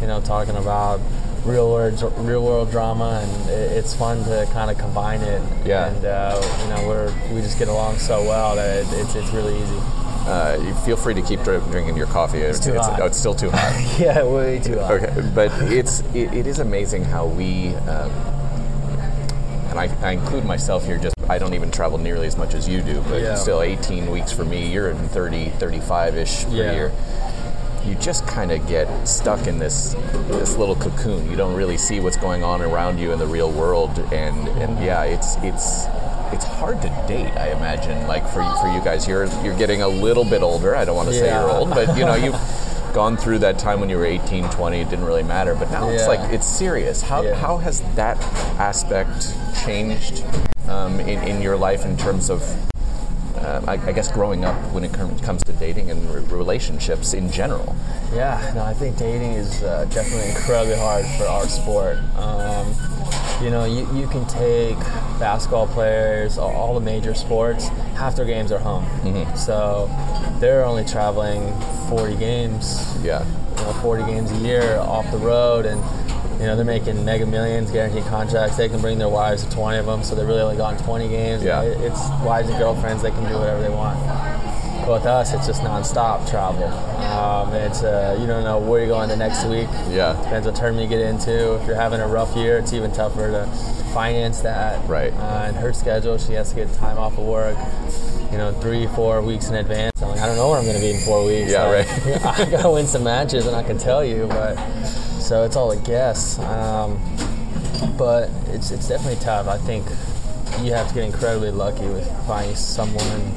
you 0.00 0.06
know, 0.06 0.20
talking 0.20 0.56
about 0.56 1.00
real 1.44 1.70
world 1.70 2.12
real 2.18 2.42
world 2.42 2.70
drama, 2.70 3.20
and 3.22 3.50
it, 3.50 3.72
it's 3.72 3.94
fun 3.94 4.24
to 4.24 4.48
kind 4.52 4.70
of 4.70 4.78
combine 4.78 5.20
it. 5.20 5.42
Yeah. 5.66 5.88
And 5.88 6.04
uh, 6.04 6.58
you 6.62 6.68
know, 6.68 6.88
we're 6.88 7.34
we 7.34 7.40
just 7.40 7.58
get 7.58 7.68
along 7.68 7.98
so 7.98 8.22
well 8.22 8.56
that 8.56 8.78
it, 8.78 8.86
it's 8.92 9.14
it's 9.14 9.30
really 9.30 9.60
easy. 9.60 10.01
Uh, 10.26 10.56
you 10.64 10.72
feel 10.84 10.96
free 10.96 11.14
to 11.14 11.22
keep 11.22 11.42
dri- 11.42 11.60
drinking 11.70 11.96
your 11.96 12.06
coffee. 12.06 12.38
It's, 12.38 12.60
too 12.60 12.74
hot. 12.74 13.00
oh, 13.00 13.06
it's 13.06 13.18
still 13.18 13.34
too 13.34 13.50
hot. 13.50 13.98
yeah, 14.00 14.22
way 14.24 14.60
too 14.60 14.78
hot. 14.78 14.92
okay, 14.92 15.30
but 15.34 15.50
it's 15.72 16.00
it, 16.14 16.32
it 16.32 16.46
is 16.46 16.58
amazing 16.60 17.04
how 17.04 17.26
we. 17.26 17.74
Um, 17.74 18.10
and 19.70 19.80
I, 19.80 19.88
I 20.06 20.12
include 20.12 20.44
myself 20.44 20.84
here 20.84 20.98
just 20.98 21.14
I 21.28 21.38
don't 21.38 21.54
even 21.54 21.70
travel 21.70 21.96
nearly 21.98 22.26
as 22.26 22.36
much 22.36 22.52
as 22.54 22.68
you 22.68 22.82
do, 22.82 23.00
but 23.08 23.22
Yeah. 23.22 23.34
still 23.36 23.62
18 23.62 24.10
weeks 24.10 24.30
for 24.30 24.44
me, 24.44 24.70
you're 24.70 24.90
in 24.90 24.98
30, 25.08 25.46
35-ish 25.58 26.44
per 26.44 26.50
Yeah. 26.50 26.72
year. 26.72 26.92
You 27.86 27.94
just 27.96 28.26
kind 28.26 28.52
of 28.52 28.64
get 28.68 28.86
stuck 29.08 29.46
in 29.48 29.58
this 29.58 29.94
this 30.28 30.56
little 30.56 30.76
cocoon. 30.76 31.28
You 31.28 31.36
don't 31.36 31.54
really 31.56 31.76
see 31.78 31.98
what's 31.98 32.16
going 32.16 32.44
on 32.44 32.62
around 32.62 32.98
you 32.98 33.12
in 33.12 33.18
the 33.18 33.26
real 33.26 33.50
world, 33.50 33.98
and 34.12 34.46
and 34.62 34.78
yeah, 34.84 35.02
it's 35.02 35.34
it's 35.38 35.86
it's 36.32 36.44
hard 36.44 36.80
to 36.82 36.88
date. 37.08 37.30
I 37.36 37.50
imagine, 37.52 38.06
like 38.06 38.26
for 38.28 38.42
you, 38.42 38.56
for 38.60 38.68
you 38.72 38.80
guys, 38.82 39.06
you're 39.06 39.26
you're 39.44 39.56
getting 39.56 39.82
a 39.82 39.88
little 39.88 40.24
bit 40.24 40.42
older. 40.42 40.74
I 40.76 40.84
don't 40.84 40.96
want 40.96 41.08
to 41.08 41.14
say 41.14 41.26
Yeah. 41.26 41.40
you're 41.42 41.50
old, 41.50 41.70
but 41.70 41.96
you 41.96 42.04
know 42.04 42.14
you've 42.14 42.40
gone 42.94 43.16
through 43.16 43.38
that 43.38 43.58
time 43.58 43.80
when 43.80 43.88
you 43.88 43.96
were 43.96 44.04
18, 44.04 44.50
20. 44.50 44.80
It 44.80 44.90
didn't 44.90 45.04
really 45.06 45.22
matter, 45.22 45.54
but 45.54 45.70
now 45.70 45.88
it's 45.88 46.06
like 46.06 46.20
it's 46.32 46.46
serious. 46.46 47.02
How 47.02 47.22
Yeah. 47.22 47.34
how 47.34 47.56
has 47.58 47.80
that 47.96 48.18
aspect 48.58 49.34
changed 49.64 50.22
um, 50.68 51.00
in 51.00 51.18
in 51.28 51.42
your 51.42 51.56
life 51.56 51.84
in 51.84 51.96
terms 51.96 52.30
of 52.30 52.42
um, 53.44 53.68
I, 53.68 53.72
I 53.74 53.92
guess 53.92 54.10
growing 54.10 54.44
up 54.44 54.54
when 54.72 54.84
it 54.84 54.92
comes 54.92 55.42
to 55.44 55.52
dating 55.54 55.90
and 55.90 56.08
re- 56.14 56.22
relationships 56.38 57.12
in 57.12 57.30
general. 57.30 57.74
Yeah, 58.14 58.52
no, 58.54 58.62
I 58.62 58.72
think 58.72 58.96
dating 58.96 59.32
is 59.32 59.62
uh, 59.64 59.84
definitely 59.90 60.30
incredibly 60.30 60.76
hard 60.76 61.04
for 61.18 61.24
our 61.26 61.48
sport. 61.48 61.98
Um, 62.16 62.72
you 63.42 63.50
know, 63.50 63.64
you, 63.64 63.88
you 63.98 64.06
can 64.06 64.24
take 64.26 64.78
basketball 65.22 65.68
players, 65.68 66.36
all, 66.36 66.74
the 66.74 66.80
major 66.80 67.14
sports, 67.14 67.68
half 67.94 68.16
their 68.16 68.24
games 68.24 68.50
are 68.50 68.58
home. 68.58 68.84
Mm-hmm. 69.04 69.36
So 69.36 69.88
they're 70.40 70.64
only 70.64 70.84
traveling 70.84 71.54
40 71.88 72.16
games, 72.16 72.98
Yeah. 73.04 73.24
you 73.56 73.62
know, 73.62 73.72
40 73.74 74.02
games 74.02 74.32
a 74.32 74.36
year 74.38 74.78
off 74.78 75.08
the 75.12 75.18
road, 75.18 75.64
and 75.64 75.80
you 76.40 76.46
know 76.48 76.56
they're 76.56 76.64
making 76.64 77.04
mega 77.04 77.24
millions, 77.24 77.70
guaranteed 77.70 78.02
contracts. 78.06 78.56
They 78.56 78.68
can 78.68 78.80
bring 78.80 78.98
their 78.98 79.08
wives 79.08 79.44
to 79.44 79.50
20 79.50 79.78
of 79.78 79.86
them, 79.86 80.02
so 80.02 80.16
they're 80.16 80.26
really 80.26 80.40
only 80.42 80.56
gone 80.56 80.76
20 80.78 81.08
games. 81.08 81.44
Yeah. 81.44 81.62
It's 81.62 82.00
wives 82.24 82.48
and 82.48 82.58
girlfriends; 82.58 83.04
they 83.04 83.12
can 83.12 83.22
do 83.28 83.38
whatever 83.38 83.62
they 83.62 83.70
want. 83.70 83.96
But 84.82 84.90
with 84.94 85.06
us, 85.06 85.32
it's 85.32 85.46
just 85.46 85.62
nonstop 85.62 86.28
travel. 86.28 86.64
Um, 86.66 87.54
it's 87.54 87.82
uh, 87.84 88.16
you 88.20 88.26
don't 88.26 88.42
know 88.42 88.58
where 88.58 88.80
you're 88.80 88.88
going 88.88 89.08
the 89.08 89.16
next 89.16 89.44
week. 89.46 89.68
Yeah. 89.88 90.20
Depends 90.24 90.46
what 90.46 90.56
tournament 90.56 90.90
you 90.90 90.98
get 90.98 91.06
into. 91.06 91.54
If 91.54 91.66
you're 91.66 91.76
having 91.76 92.00
a 92.00 92.08
rough 92.08 92.34
year, 92.36 92.58
it's 92.58 92.72
even 92.72 92.90
tougher 92.90 93.30
to 93.30 93.46
finance 93.94 94.40
that. 94.40 94.84
Right. 94.88 95.12
Uh, 95.12 95.44
and 95.46 95.56
her 95.56 95.72
schedule, 95.72 96.18
she 96.18 96.32
has 96.32 96.50
to 96.50 96.56
get 96.56 96.72
time 96.74 96.98
off 96.98 97.16
of 97.16 97.24
work. 97.24 97.56
You 98.32 98.38
know, 98.38 98.52
three, 98.60 98.86
four 98.88 99.22
weeks 99.22 99.50
in 99.50 99.54
advance. 99.54 100.02
I'm 100.02 100.08
like, 100.08 100.20
I 100.20 100.26
don't 100.26 100.36
know 100.36 100.48
where 100.48 100.58
I'm 100.58 100.64
going 100.64 100.76
to 100.76 100.82
be 100.82 100.90
in 100.92 101.00
four 101.02 101.24
weeks. 101.26 101.52
Yeah, 101.52 101.64
Like, 101.64 101.86
right. 102.06 102.24
I 102.40 102.50
gotta 102.50 102.70
win 102.70 102.86
some 102.86 103.04
matches, 103.04 103.46
and 103.46 103.54
I 103.54 103.62
can 103.62 103.78
tell 103.78 104.02
you, 104.04 104.26
but 104.26 104.56
so 105.20 105.44
it's 105.44 105.54
all 105.54 105.70
a 105.70 105.76
guess. 105.76 106.38
Um, 106.40 106.98
but 107.96 108.30
it's 108.48 108.70
it's 108.70 108.88
definitely 108.88 109.22
tough. 109.22 109.46
I 109.48 109.58
think 109.58 109.86
you 110.60 110.72
have 110.72 110.88
to 110.88 110.94
get 110.94 111.04
incredibly 111.04 111.50
lucky 111.50 111.86
with 111.86 112.08
finding 112.26 112.56
someone 112.56 113.32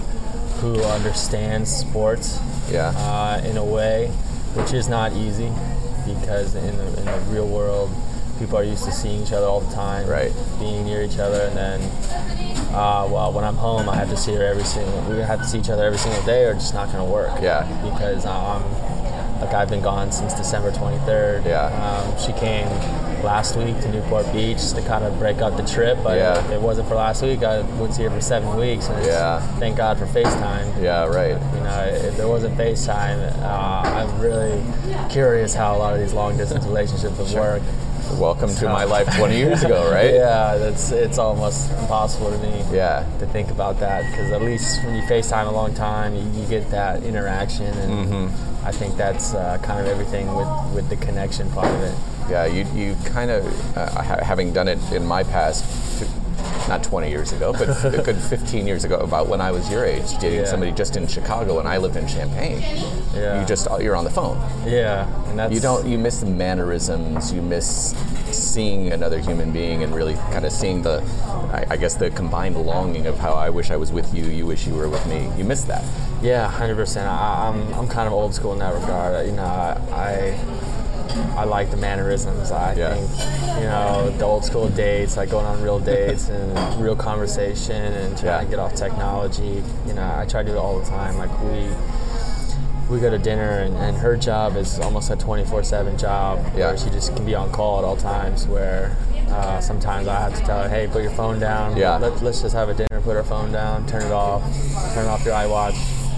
who 0.65 0.81
understands 0.85 1.69
sports 1.71 2.39
Yeah. 2.71 2.89
uh, 2.97 3.39
in 3.45 3.57
a 3.57 3.63
way 3.63 4.07
which 4.55 4.73
is 4.73 4.87
not 4.89 5.13
easy 5.13 5.51
because 6.07 6.55
in 6.55 6.75
the, 6.77 6.87
in 6.99 7.05
the 7.05 7.19
real 7.29 7.47
world 7.47 7.91
people 8.39 8.57
are 8.57 8.63
used 8.63 8.83
to 8.85 8.91
seeing 8.91 9.21
each 9.21 9.31
other 9.31 9.45
all 9.45 9.61
the 9.61 9.73
time 9.75 10.07
Right. 10.07 10.33
being 10.59 10.85
near 10.85 11.03
each 11.03 11.19
other 11.19 11.41
and 11.41 11.55
then 11.55 11.81
uh, 12.73 13.07
well, 13.09 13.31
when 13.31 13.45
I'm 13.45 13.55
home, 13.55 13.87
I 13.87 13.95
have 13.95 14.09
to 14.09 14.17
see 14.17 14.33
her 14.33 14.43
every 14.43 14.65
single. 14.65 14.99
We 15.03 15.19
have 15.21 15.39
to 15.39 15.45
see 15.47 15.59
each 15.59 15.69
other 15.69 15.85
every 15.85 15.97
single 15.97 16.21
day, 16.23 16.43
or 16.43 16.51
it's 16.51 16.63
just 16.63 16.73
not 16.73 16.91
going 16.91 16.97
to 17.05 17.09
work. 17.09 17.31
Yeah. 17.41 17.63
Because 17.81 18.25
um, 18.25 18.61
like 19.39 19.53
I've 19.53 19.69
been 19.69 19.81
gone 19.81 20.11
since 20.11 20.33
December 20.33 20.71
23rd. 20.71 21.45
Yeah. 21.45 21.67
Um, 21.71 22.19
she 22.19 22.33
came 22.33 22.67
last 23.23 23.55
week 23.55 23.79
to 23.81 23.89
Newport 23.91 24.31
Beach 24.33 24.71
to 24.73 24.81
kind 24.83 25.03
of 25.03 25.17
break 25.19 25.37
up 25.41 25.55
the 25.57 25.63
trip, 25.63 25.97
but 26.03 26.17
Yeah. 26.17 26.39
if 26.39 26.51
it 26.51 26.61
wasn't 26.61 26.87
for 26.87 26.95
last 26.95 27.21
week, 27.23 27.43
I 27.43 27.61
would 27.79 27.93
see 27.93 28.03
her 28.03 28.09
for 28.09 28.21
seven 28.21 28.55
weeks. 28.55 28.87
And 28.89 29.05
Yeah. 29.05 29.39
Thank 29.59 29.77
God 29.77 29.97
for 29.97 30.05
FaceTime. 30.05 30.81
Yeah, 30.81 31.05
right. 31.05 31.37
You 31.55 31.63
know, 31.63 31.83
if 32.07 32.17
there 32.17 32.27
wasn't 32.27 32.57
FaceTime, 32.57 33.19
uh, 33.41 33.81
I'm 33.83 34.19
really 34.19 34.61
curious 35.09 35.53
how 35.53 35.75
a 35.75 35.77
lot 35.77 35.93
of 35.93 35.99
these 35.99 36.13
long 36.13 36.37
distance 36.37 36.65
relationships 36.65 37.17
would 37.17 37.31
work. 37.33 37.61
Welcome 38.19 38.53
to 38.57 38.65
my 38.69 38.83
life 38.83 39.07
20 39.17 39.35
years 39.35 39.63
ago, 39.63 39.89
right? 39.91 40.13
Yeah, 40.13 40.57
that's 40.57 40.91
it's 40.91 41.17
almost 41.17 41.71
impossible 41.79 42.29
to 42.31 42.37
me 42.37 42.63
Yeah. 42.71 43.03
to 43.19 43.25
think 43.25 43.49
about 43.49 43.79
that 43.79 44.03
because 44.11 44.31
at 44.31 44.41
least 44.43 44.83
when 44.85 44.95
you 44.95 45.01
FaceTime 45.03 45.47
a 45.47 45.51
long 45.51 45.73
time, 45.73 46.13
you, 46.15 46.21
you 46.39 46.45
get 46.47 46.69
that 46.71 47.03
interaction, 47.03 47.65
and 47.65 47.91
Mm-hmm. 48.07 48.67
I 48.67 48.71
think 48.71 48.97
that's 48.97 49.33
uh, 49.35 49.59
kind 49.61 49.79
of 49.79 49.87
everything 49.87 50.33
with 50.35 50.47
with 50.73 50.89
the 50.89 50.95
connection 50.97 51.49
part 51.51 51.67
of 51.67 51.81
it. 51.83 51.93
Yeah, 52.29 52.45
you, 52.45 52.65
you 52.73 52.95
kind 53.05 53.29
of, 53.31 53.77
uh, 53.77 53.89
ha- 54.01 54.23
having 54.23 54.51
done 54.53 54.67
it 54.67 54.79
in 54.91 55.05
my 55.05 55.23
past, 55.23 55.63
not 56.67 56.83
20 56.83 57.09
years 57.09 57.31
ago, 57.31 57.53
but 57.53 57.69
a 57.85 58.01
good 58.01 58.17
15 58.17 58.65
years 58.65 58.83
ago, 58.83 58.97
about 58.97 59.27
when 59.27 59.39
I 59.41 59.51
was 59.51 59.69
your 59.69 59.85
age, 59.85 60.17
dating 60.17 60.39
Yeah. 60.39 60.45
somebody 60.45 60.71
just 60.71 60.95
in 60.97 61.05
Chicago 61.07 61.59
and 61.59 61.67
I 61.67 61.77
lived 61.77 61.95
in 61.95 62.07
Champaign. 62.07 62.61
Yeah. 63.13 63.39
You 63.39 63.45
just, 63.47 63.67
you're 63.79 63.95
on 63.95 64.03
the 64.05 64.09
phone. 64.09 64.37
Yeah, 64.65 65.07
and 65.29 65.37
that's 65.37 65.53
You 65.53 65.59
don't, 65.59 65.85
you 65.87 65.97
miss 65.99 66.19
the 66.21 66.25
mannerisms, 66.25 67.31
you 67.31 67.41
miss 67.43 67.93
seeing 68.31 68.91
another 68.91 69.19
human 69.19 69.51
being 69.51 69.83
and 69.83 69.93
really 69.93 70.15
kind 70.33 70.45
of 70.45 70.51
seeing 70.51 70.81
the, 70.81 71.03
I, 71.53 71.65
I 71.71 71.77
guess, 71.77 71.95
the 71.95 72.09
combined 72.09 72.57
longing 72.57 73.05
of 73.05 73.17
how 73.19 73.33
I 73.33 73.49
wish 73.51 73.69
I 73.69 73.77
was 73.77 73.91
with 73.91 74.13
you, 74.15 74.25
you 74.25 74.45
wish 74.47 74.65
you 74.65 74.73
were 74.73 74.89
with 74.89 75.05
me. 75.05 75.29
You 75.37 75.43
miss 75.43 75.61
that. 75.65 75.83
Yeah, 76.23 76.49
hundred 76.49 76.75
percent. 76.75 77.07
I'm 77.07 77.71
I'm 77.75 77.87
kind 77.87 78.07
of 78.07 78.13
old 78.13 78.33
school 78.33 78.53
in 78.53 78.59
that 78.59 78.73
regard. 78.73 79.27
You 79.27 79.33
know, 79.33 79.43
I 79.43 79.77
I, 79.91 80.39
I 81.37 81.43
like 81.45 81.71
the 81.71 81.77
mannerisms. 81.77 82.51
I 82.51 82.73
Yeah. 82.73 82.93
think 82.93 83.09
you 83.61 83.67
know 83.67 84.09
the 84.17 84.25
old 84.25 84.43
school 84.45 84.67
dates, 84.69 85.17
like 85.17 85.29
going 85.29 85.45
on 85.45 85.61
real 85.61 85.79
dates 85.79 86.29
and 86.29 86.81
real 86.81 86.95
conversation 86.95 87.75
and 87.93 88.17
trying 88.17 88.25
Yeah. 88.31 88.39
to 88.41 88.45
get 88.45 88.59
off 88.59 88.75
technology. 88.75 89.63
You 89.87 89.93
know, 89.93 90.13
I 90.17 90.25
try 90.25 90.43
to 90.43 90.49
do 90.49 90.55
it 90.55 90.59
all 90.59 90.79
the 90.79 90.85
time. 90.85 91.17
Like 91.17 91.31
we. 91.43 91.67
We 92.87 92.99
go 92.99 93.09
to 93.09 93.17
dinner, 93.17 93.61
and, 93.61 93.75
and 93.77 93.97
her 93.97 94.15
job 94.15 94.55
is 94.57 94.79
almost 94.79 95.09
a 95.09 95.15
24/7 95.15 95.97
job, 95.97 96.37
Yeah. 96.55 96.67
where 96.67 96.77
she 96.77 96.91
just 96.91 97.15
can 97.15 97.25
be 97.25 97.33
on 97.33 97.49
call 97.51 97.79
at 97.79 97.83
all 97.83 97.95
times. 97.97 98.45
Where 98.47 98.95
uh, 99.31 99.59
sometimes 99.59 100.07
I 100.07 100.19
have 100.21 100.35
to 100.35 100.41
tell 100.45 100.61
her, 100.61 100.69
"Hey, 100.69 100.85
put 100.85 101.01
your 101.01 101.11
phone 101.13 101.39
down. 101.39 101.75
Yeah. 101.75 101.97
Let, 101.97 102.21
let's 102.21 102.43
just 102.43 102.53
have 102.53 102.69
a 102.69 102.75
dinner. 102.75 103.01
Put 103.03 103.17
our 103.17 103.23
phone 103.23 103.51
down. 103.51 103.87
Turn 103.87 104.03
it 104.03 104.11
off. 104.11 104.43
Turn 104.93 105.07
off 105.07 105.25
your 105.25 105.33
iWatch, 105.33 105.73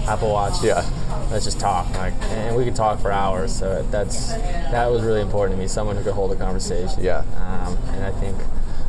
Apple 0.08 0.30
Watch. 0.32 0.62
Yeah. 0.62 0.88
Let's 1.30 1.44
just 1.44 1.60
talk. 1.60 1.92
Like, 1.94 2.14
and 2.30 2.56
we 2.56 2.64
could 2.64 2.74
talk 2.74 2.98
for 3.00 3.12
hours. 3.12 3.54
So 3.54 3.82
that's 3.90 4.32
that 4.32 4.90
was 4.90 5.02
really 5.02 5.20
important 5.20 5.56
to 5.56 5.62
me. 5.62 5.68
Someone 5.68 5.96
who 5.96 6.02
could 6.02 6.14
hold 6.14 6.32
a 6.32 6.36
conversation. 6.36 7.04
Yeah. 7.04 7.18
Um, 7.36 7.76
and 7.92 8.04
I 8.04 8.10
think, 8.12 8.36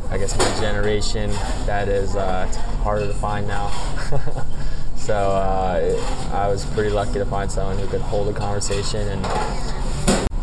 I 0.08 0.16
guess 0.16 0.36
my 0.38 0.60
generation, 0.60 1.30
that 1.66 1.88
is 1.88 2.16
uh, 2.16 2.46
harder 2.82 3.06
to 3.06 3.12
find 3.14 3.46
now. 3.46 3.68
so 4.96 5.14
uh, 5.14 6.30
I 6.32 6.48
was 6.48 6.64
pretty 6.64 6.90
lucky 6.90 7.14
to 7.14 7.26
find 7.26 7.52
someone 7.52 7.78
who 7.78 7.86
could 7.88 8.00
hold 8.00 8.28
a 8.28 8.32
conversation 8.32 9.06
and 9.06 9.22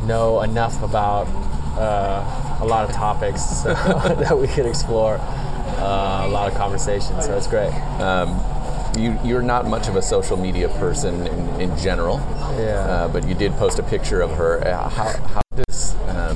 know 0.08 0.42
enough 0.44 0.84
about 0.84 1.26
uh, 1.76 2.60
a 2.62 2.66
lot 2.66 2.88
of 2.88 2.96
topics 2.96 3.44
so 3.64 3.74
that 3.74 4.38
we 4.38 4.48
could 4.48 4.68
explore 4.68 5.18
uh, 5.20 6.22
a 6.26 6.30
lot 6.30 6.52
of 6.52 6.56
conversations. 6.56 7.26
So 7.26 7.36
it's 7.36 7.48
great. 7.48 7.74
You, 8.98 9.18
you're 9.24 9.42
not 9.44 9.68
much 9.68 9.88
of 9.88 9.96
a 9.96 10.02
social 10.02 10.38
media 10.38 10.70
person 10.70 11.28
in, 11.28 11.62
in 11.62 11.78
general, 11.78 12.18
Yeah. 12.58 12.80
uh, 12.80 13.08
but 13.10 13.28
you 13.28 13.36
did 13.36 13.52
post 13.54 13.78
a 13.80 13.84
picture 13.84 14.22
of 14.22 14.32
her. 14.32 14.66
Uh, 14.68 14.90
how, 14.90 15.10
how 15.28 15.42
does 15.56 15.94
um, 16.10 16.36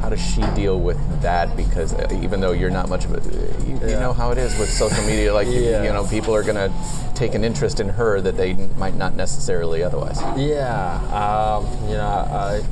how 0.00 0.08
does 0.08 0.20
she 0.20 0.40
deal 0.56 0.80
with 0.80 0.98
that? 1.22 1.56
Because 1.56 1.94
uh, 1.94 2.08
even 2.22 2.40
though 2.40 2.50
you're 2.52 2.70
not 2.70 2.88
much 2.88 3.04
of 3.04 3.12
a, 3.14 3.66
you, 3.68 3.74
you 3.74 3.96
know 4.00 4.12
how 4.12 4.32
it 4.32 4.38
is 4.38 4.58
with 4.58 4.68
social 4.70 5.02
media. 5.04 5.32
Like 5.32 5.46
you- 5.46 5.52
you 5.62 5.92
know, 5.92 6.04
people 6.10 6.34
are 6.34 6.42
gonna 6.42 6.70
take 7.14 7.34
an 7.34 7.44
interest 7.44 7.78
in 7.78 7.88
her 7.90 8.20
that 8.20 8.36
they 8.36 8.54
might 8.76 8.96
not 8.96 9.14
necessarily 9.14 9.82
otherwise. 9.84 10.20
Yeah, 10.36 10.98
um, 11.14 11.64
you 11.88 11.94
know, 11.94 12.06
I, 12.06 12.62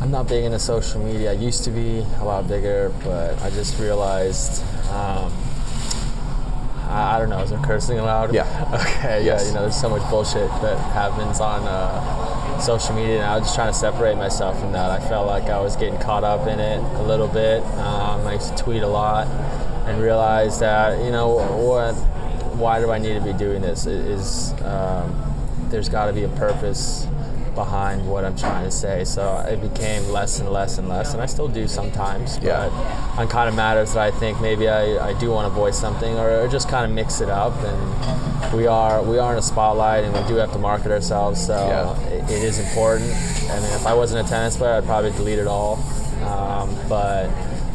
I'm 0.00 0.10
not 0.10 0.26
big 0.28 0.44
into 0.44 0.58
social 0.58 1.02
media. 1.04 1.30
I 1.32 1.34
used 1.34 1.64
to 1.64 1.70
be 1.70 1.98
a 2.20 2.24
lot 2.24 2.48
bigger, 2.48 2.90
but 3.04 3.40
I 3.42 3.50
just 3.50 3.78
realized, 3.78 4.62
um, 4.90 5.30
I, 6.90 7.16
I 7.16 7.18
don't 7.18 7.30
know, 7.30 7.40
is 7.40 7.50
there 7.50 7.58
cursing 7.60 7.98
allowed? 7.98 8.34
Yeah. 8.34 8.46
Okay, 9.00 9.24
Yes. 9.24 9.42
yeah, 9.42 9.48
you 9.48 9.54
know, 9.54 9.62
there's 9.62 9.80
so 9.80 9.88
much 9.88 10.08
bullshit 10.10 10.48
that 10.62 10.78
happens 10.92 11.40
on 11.40 11.62
uh, 11.66 12.58
social 12.60 12.94
media, 12.94 13.16
and 13.16 13.24
I 13.24 13.36
was 13.36 13.44
just 13.44 13.54
trying 13.54 13.72
to 13.72 13.78
separate 13.78 14.16
myself 14.16 14.58
from 14.60 14.72
that. 14.72 14.90
I 14.90 15.00
felt 15.08 15.26
like 15.26 15.44
I 15.44 15.60
was 15.60 15.76
getting 15.76 15.98
caught 15.98 16.24
up 16.24 16.46
in 16.46 16.60
it 16.60 16.78
a 16.98 17.02
little 17.02 17.28
bit. 17.28 17.62
Um, 17.78 18.26
I 18.26 18.34
used 18.34 18.56
to 18.56 18.62
tweet 18.62 18.82
a 18.82 18.86
lot 18.88 19.26
and 19.88 20.00
realized 20.02 20.60
that, 20.60 21.02
you 21.04 21.10
know, 21.10 21.28
what, 21.56 21.94
why 22.56 22.78
do 22.80 22.90
I 22.90 22.98
need 22.98 23.14
to 23.14 23.20
be 23.20 23.32
doing 23.32 23.62
this? 23.62 23.86
It 23.86 23.94
Is 24.06 24.52
um, 24.62 25.16
there's 25.70 25.88
got 25.88 26.06
to 26.06 26.12
be 26.12 26.24
a 26.24 26.28
purpose 26.30 27.06
behind 27.54 28.08
what 28.08 28.24
I'm 28.24 28.36
trying 28.36 28.64
to 28.64 28.70
say. 28.70 29.04
So 29.04 29.38
it 29.48 29.60
became 29.60 30.08
less 30.08 30.38
and 30.40 30.48
less 30.50 30.78
and 30.78 30.88
less, 30.88 31.12
and 31.14 31.22
I 31.22 31.26
still 31.26 31.48
do 31.48 31.66
sometimes. 31.68 32.38
Yeah. 32.42 32.68
But 32.68 33.20
on 33.20 33.28
kind 33.28 33.48
of 33.48 33.54
matters 33.54 33.94
that 33.94 34.02
I 34.02 34.10
think 34.10 34.40
maybe 34.40 34.68
I, 34.68 35.08
I 35.10 35.18
do 35.18 35.30
want 35.30 35.46
to 35.46 35.54
voice 35.54 35.78
something 35.78 36.18
or, 36.18 36.30
or 36.40 36.48
just 36.48 36.68
kind 36.68 36.84
of 36.84 36.90
mix 36.90 37.20
it 37.20 37.28
up. 37.28 37.54
And 37.62 38.52
we 38.56 38.66
are 38.66 39.02
we 39.02 39.18
are 39.18 39.32
in 39.32 39.38
a 39.38 39.42
spotlight, 39.42 40.04
and 40.04 40.12
we 40.14 40.22
do 40.28 40.34
have 40.36 40.52
to 40.52 40.58
market 40.58 40.90
ourselves. 40.92 41.44
So 41.44 41.54
Yeah. 41.54 42.08
it, 42.08 42.24
it 42.30 42.42
is 42.42 42.58
important. 42.58 43.10
I 43.50 43.60
mean, 43.60 43.72
if 43.72 43.86
I 43.86 43.94
wasn't 43.94 44.26
a 44.26 44.30
tennis 44.30 44.56
player, 44.56 44.74
I'd 44.74 44.84
probably 44.84 45.10
delete 45.12 45.38
it 45.38 45.46
all. 45.46 45.76
Um, 46.24 46.76
but 46.88 47.28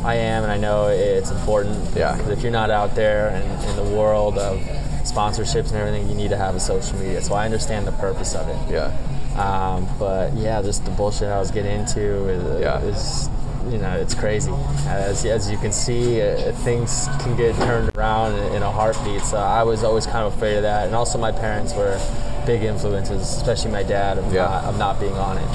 I 0.03 0.15
am, 0.15 0.43
and 0.43 0.51
I 0.51 0.57
know 0.57 0.87
it's 0.87 1.31
important. 1.31 1.95
Yeah. 1.95 2.15
Because 2.15 2.29
if 2.31 2.41
you're 2.43 2.51
not 2.51 2.69
out 2.69 2.93
there 2.95 3.29
in, 3.29 3.69
in 3.69 3.75
the 3.75 3.95
world 3.95 4.37
of 4.37 4.59
sponsorships 5.03 5.69
and 5.71 5.77
everything, 5.77 6.07
you 6.09 6.15
need 6.15 6.29
to 6.29 6.37
have 6.37 6.55
a 6.55 6.59
social 6.59 6.97
media. 6.99 7.21
So 7.21 7.33
I 7.33 7.45
understand 7.45 7.87
the 7.87 7.91
purpose 7.93 8.35
of 8.35 8.47
it. 8.47 8.71
Yeah. 8.71 8.95
Um, 9.37 9.87
but 9.99 10.33
yeah, 10.33 10.61
just 10.61 10.85
the 10.85 10.91
bullshit 10.91 11.27
I 11.29 11.39
was 11.39 11.51
getting 11.51 11.79
into 11.81 12.29
is, 12.29 12.61
Yeah. 12.61 12.79
is 12.81 13.29
you 13.69 13.79
know, 13.79 13.95
it's 13.97 14.13
crazy. 14.13 14.51
As, 14.85 15.25
as 15.25 15.49
you 15.49 15.57
can 15.57 15.71
see, 15.71 16.21
uh, 16.21 16.51
things 16.63 17.07
can 17.19 17.35
get 17.35 17.55
turned 17.55 17.89
around 17.97 18.33
in, 18.53 18.61
a 18.61 18.71
heartbeat. 18.71 19.21
So 19.23 19.37
I 19.37 19.63
was 19.63 19.83
always 19.83 20.05
kind 20.05 20.25
of 20.25 20.35
afraid 20.35 20.55
of 20.57 20.61
that. 20.61 20.85
And 20.85 20.95
also, 20.95 21.17
my 21.17 21.31
parents 21.31 21.73
were 21.73 21.99
big 22.45 22.61
influences, 22.61 23.21
especially 23.21 23.71
my 23.71 23.81
dad, 23.83 24.19
of, 24.19 24.31
Yeah. 24.31 24.43
not, 24.45 24.63
of 24.65 24.77
not 24.77 24.99
being 24.99 25.13
on 25.17 25.37
it. 25.39 25.49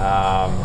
Um, 0.00 0.58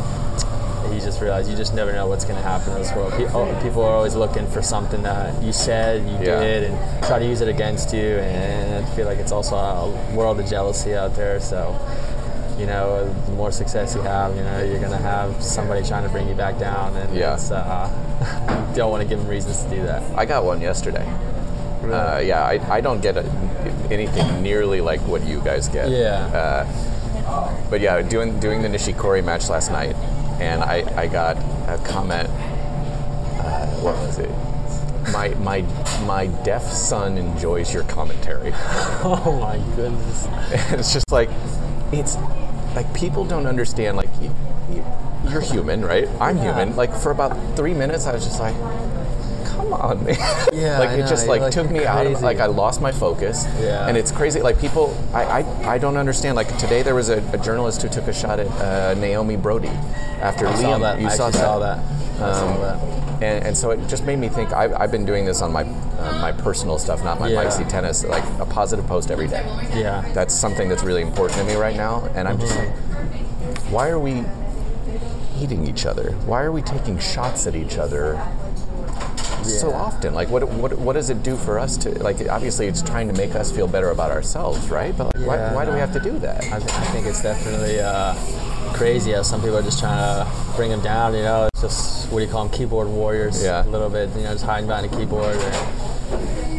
you 0.93 0.99
just 1.01 1.21
realize 1.21 1.47
you 1.49 1.55
just 1.57 1.73
never 1.75 1.91
know 1.91 2.07
what's 2.07 2.23
going 2.23 2.37
to 2.37 2.41
happen 2.41 2.71
in 2.73 2.79
this 2.79 2.91
world. 2.93 3.13
Oh, 3.33 3.59
People 3.61 3.83
are 3.83 3.91
always 3.93 4.15
looking 4.15 4.47
for 4.47 4.61
something 4.61 5.03
that 5.03 5.43
you 5.43 5.51
said, 5.53 6.01
you 6.07 6.13
Yeah. 6.25 6.39
did, 6.39 6.63
and 6.71 7.03
try 7.05 7.19
to 7.19 7.25
use 7.25 7.41
it 7.41 7.47
against 7.49 7.93
you. 7.93 7.99
And 8.19 8.85
I 8.85 8.89
feel 8.95 9.05
like 9.05 9.17
it's 9.19 9.31
also 9.33 9.55
a 9.55 10.15
world 10.15 10.39
of 10.39 10.47
jealousy 10.47 10.95
out 10.95 11.15
there. 11.15 11.39
So, 11.41 11.75
you 12.59 12.65
know, 12.65 13.11
the 13.25 13.31
more 13.31 13.51
success 13.51 13.95
you 13.95 14.01
have, 14.01 14.35
you 14.35 14.43
know, 14.43 14.63
you're 14.63 14.79
going 14.79 14.91
to 14.91 14.97
have 14.97 15.41
somebody 15.41 15.85
trying 15.87 16.03
to 16.03 16.09
bring 16.09 16.27
you 16.27 16.35
back 16.35 16.59
down. 16.59 16.95
And 16.97 17.15
Yeah. 17.15 17.35
it's, 17.35 17.51
uh, 17.51 18.71
don't 18.75 18.91
want 18.91 19.01
to 19.01 19.07
give 19.07 19.19
them 19.19 19.27
reasons 19.29 19.63
to 19.63 19.69
do 19.69 19.81
that. 19.83 20.03
I 20.17 20.25
got 20.25 20.43
one 20.43 20.59
yesterday. 20.61 21.05
Uh, 21.83 22.21
yeah, 22.23 22.43
I, 22.43 22.59
I 22.75 22.81
don't 22.81 23.01
get 23.01 23.15
a, 23.15 23.23
anything 23.89 24.43
nearly 24.43 24.81
like 24.81 24.99
what 25.07 25.23
you 25.23 25.39
guys 25.41 25.69
get. 25.69 25.89
Yeah. 25.89 26.65
Uh, 27.27 27.69
but 27.69 27.79
yeah, 27.79 28.01
doing 28.01 28.39
doing 28.39 28.61
the 28.61 28.67
Nishikori 28.67 29.23
match 29.23 29.49
last 29.49 29.71
night, 29.71 29.95
and 30.41 30.61
I, 30.63 30.83
I 30.97 31.07
got 31.07 31.37
a 31.67 31.79
comment. 31.85 32.27
Uh, 33.39 33.65
what 33.81 33.95
was 33.95 34.19
it? 34.19 34.29
My 35.13 35.29
my 35.39 35.61
my 36.05 36.27
deaf 36.43 36.63
son 36.63 37.17
enjoys 37.17 37.73
your 37.73 37.83
commentary. 37.83 38.51
oh 38.55 39.37
my 39.39 39.57
goodness. 39.75 40.25
And 40.71 40.79
it's 40.79 40.93
just 40.93 41.11
like 41.11 41.29
it's 41.91 42.15
like 42.75 42.91
people 42.93 43.25
don't 43.25 43.45
understand. 43.47 43.97
Like 43.97 44.09
you, 44.21 44.33
you, 44.71 44.85
you're 45.29 45.41
human, 45.41 45.83
right? 45.83 46.07
I'm 46.19 46.37
Yeah. 46.37 46.43
human. 46.55 46.75
Like 46.75 46.93
for 46.95 47.11
about 47.11 47.35
three 47.55 47.73
minutes, 47.73 48.05
I 48.07 48.13
was 48.13 48.23
just 48.23 48.39
like, 48.39 48.55
"Come 49.45 49.73
on, 49.73 50.03
man!" 50.05 50.15
Yeah, 50.53 50.79
like 50.79 50.91
it 50.97 51.07
just 51.07 51.27
like, 51.27 51.41
like, 51.41 51.51
took 51.51 51.69
"You're 51.69 51.79
me 51.81 51.85
out 51.85 52.05
of 52.07 52.21
like 52.21 52.39
I 52.39 52.45
lost 52.45 52.81
my 52.81 52.91
focus. 52.91 53.45
Yeah. 53.59 53.87
And 53.87 53.97
it's 53.97 54.11
crazy. 54.11 54.41
Like 54.41 54.59
people, 54.59 54.95
I 55.13 55.41
I, 55.41 55.73
I 55.73 55.77
don't 55.77 55.97
understand. 55.97 56.35
Like 56.35 56.55
today, 56.57 56.81
there 56.83 56.95
was 56.95 57.09
a, 57.09 57.17
a 57.33 57.37
journalist 57.37 57.81
who 57.81 57.89
took 57.89 58.07
a 58.07 58.13
shot 58.13 58.39
at 58.39 58.47
uh, 58.61 58.93
Naomi 58.99 59.35
Broady 59.37 59.67
after 60.21 60.47
I 60.47 60.53
Liam. 60.53 60.61
saw 60.61 60.77
that. 60.79 60.99
You 61.01 61.07
I 61.07 61.09
saw 61.09 61.29
that. 61.29 61.39
saw 61.39 61.59
that. 61.59 61.77
I 62.21 62.33
saw 62.33 62.53
Um, 62.55 62.61
that. 62.61 62.99
And, 63.21 63.47
and 63.47 63.57
so 63.57 63.71
it 63.71 63.85
just 63.89 64.05
made 64.05 64.17
me 64.17 64.29
think. 64.29 64.53
I've, 64.53 64.73
I've 64.73 64.91
been 64.91 65.05
doing 65.05 65.25
this 65.25 65.41
on 65.41 65.51
my 65.51 65.63
uh, 65.99 66.19
my 66.21 66.31
personal 66.31 66.77
stuff, 66.79 67.03
not 67.03 67.19
my 67.19 67.27
Yeah. 67.29 67.43
Mike 67.43 67.51
C 67.51 67.63
tennis. 67.65 68.03
Like 68.03 68.23
a 68.39 68.45
positive 68.45 68.87
post 68.87 69.11
every 69.11 69.27
day 69.27 69.43
Yeah. 69.75 70.01
that's 70.13 70.33
something 70.33 70.69
that's 70.69 70.83
really 70.83 71.01
important 71.01 71.39
to 71.39 71.45
me 71.45 71.55
right 71.55 71.75
now 71.75 72.07
and 72.15 72.27
i'm 72.27 72.39
just 72.39 72.55
like 72.55 72.69
why 73.71 73.89
are 73.89 73.99
we 73.99 74.23
eating 75.39 75.65
each 75.67 75.85
other 75.85 76.11
why 76.25 76.41
are 76.43 76.51
we 76.51 76.61
taking 76.61 76.97
shots 76.99 77.47
at 77.47 77.55
each 77.55 77.77
other 77.77 78.19
so 79.43 79.73
often. 79.73 80.13
Like, 80.13 80.29
what, 80.29 80.47
what 80.49 80.77
what 80.77 80.93
does 80.93 81.09
it 81.09 81.23
do 81.23 81.35
for 81.35 81.57
us 81.57 81.75
to 81.77 81.89
like? 82.03 82.17
Obviously, 82.29 82.67
it's 82.67 82.83
trying 82.83 83.07
to 83.07 83.13
make 83.15 83.33
us 83.33 83.51
feel 83.51 83.67
better 83.67 83.89
about 83.89 84.11
ourselves, 84.11 84.69
right? 84.69 84.95
But 84.95 85.15
like, 85.15 85.25
why, 85.25 85.35
Yeah, 85.37 85.53
why 85.55 85.65
do 85.65 85.71
we 85.71 85.79
have 85.79 85.93
to 85.93 85.99
do 85.99 86.19
that? 86.19 86.43
I, 86.53 86.59
th- 86.59 86.71
I 86.71 86.83
think 86.91 87.07
it's 87.07 87.23
definitely 87.23 87.79
uh, 87.79 88.13
crazy 88.73 89.11
how 89.13 89.23
some 89.23 89.39
people 89.41 89.57
are 89.57 89.63
just 89.63 89.79
trying 89.79 89.97
to 89.97 90.55
bring 90.55 90.69
them 90.69 90.81
down. 90.81 91.15
You 91.15 91.23
know, 91.23 91.47
it's 91.51 91.61
just 91.61 92.11
what 92.11 92.19
do 92.19 92.25
you 92.25 92.31
call 92.31 92.45
them, 92.47 92.53
keyboard 92.55 92.89
warriors? 92.89 93.41
Yeah. 93.41 93.65
A 93.65 93.69
little 93.69 93.89
bit, 93.89 94.09
you 94.15 94.21
know, 94.23 94.33
just 94.33 94.45
hiding 94.45 94.67
behind 94.67 94.85
a 94.85 94.95
keyboard. 94.95 95.35
Or 95.35 95.88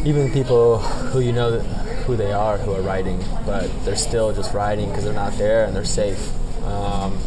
even 0.05 0.31
people 0.31 0.79
who 0.79 1.19
you 1.19 1.31
know 1.31 1.59
who 2.05 2.15
they 2.15 2.31
are 2.31 2.57
who 2.57 2.73
are 2.73 2.81
writing, 2.81 3.23
but 3.45 3.69
they're 3.85 3.95
still 3.95 4.33
just 4.33 4.53
writing 4.53 4.89
because 4.89 5.03
they're 5.03 5.13
not 5.13 5.33
there 5.37 5.65
and 5.65 5.75
they're 5.75 5.85
safe. 5.85 6.31
Um, 6.65 7.17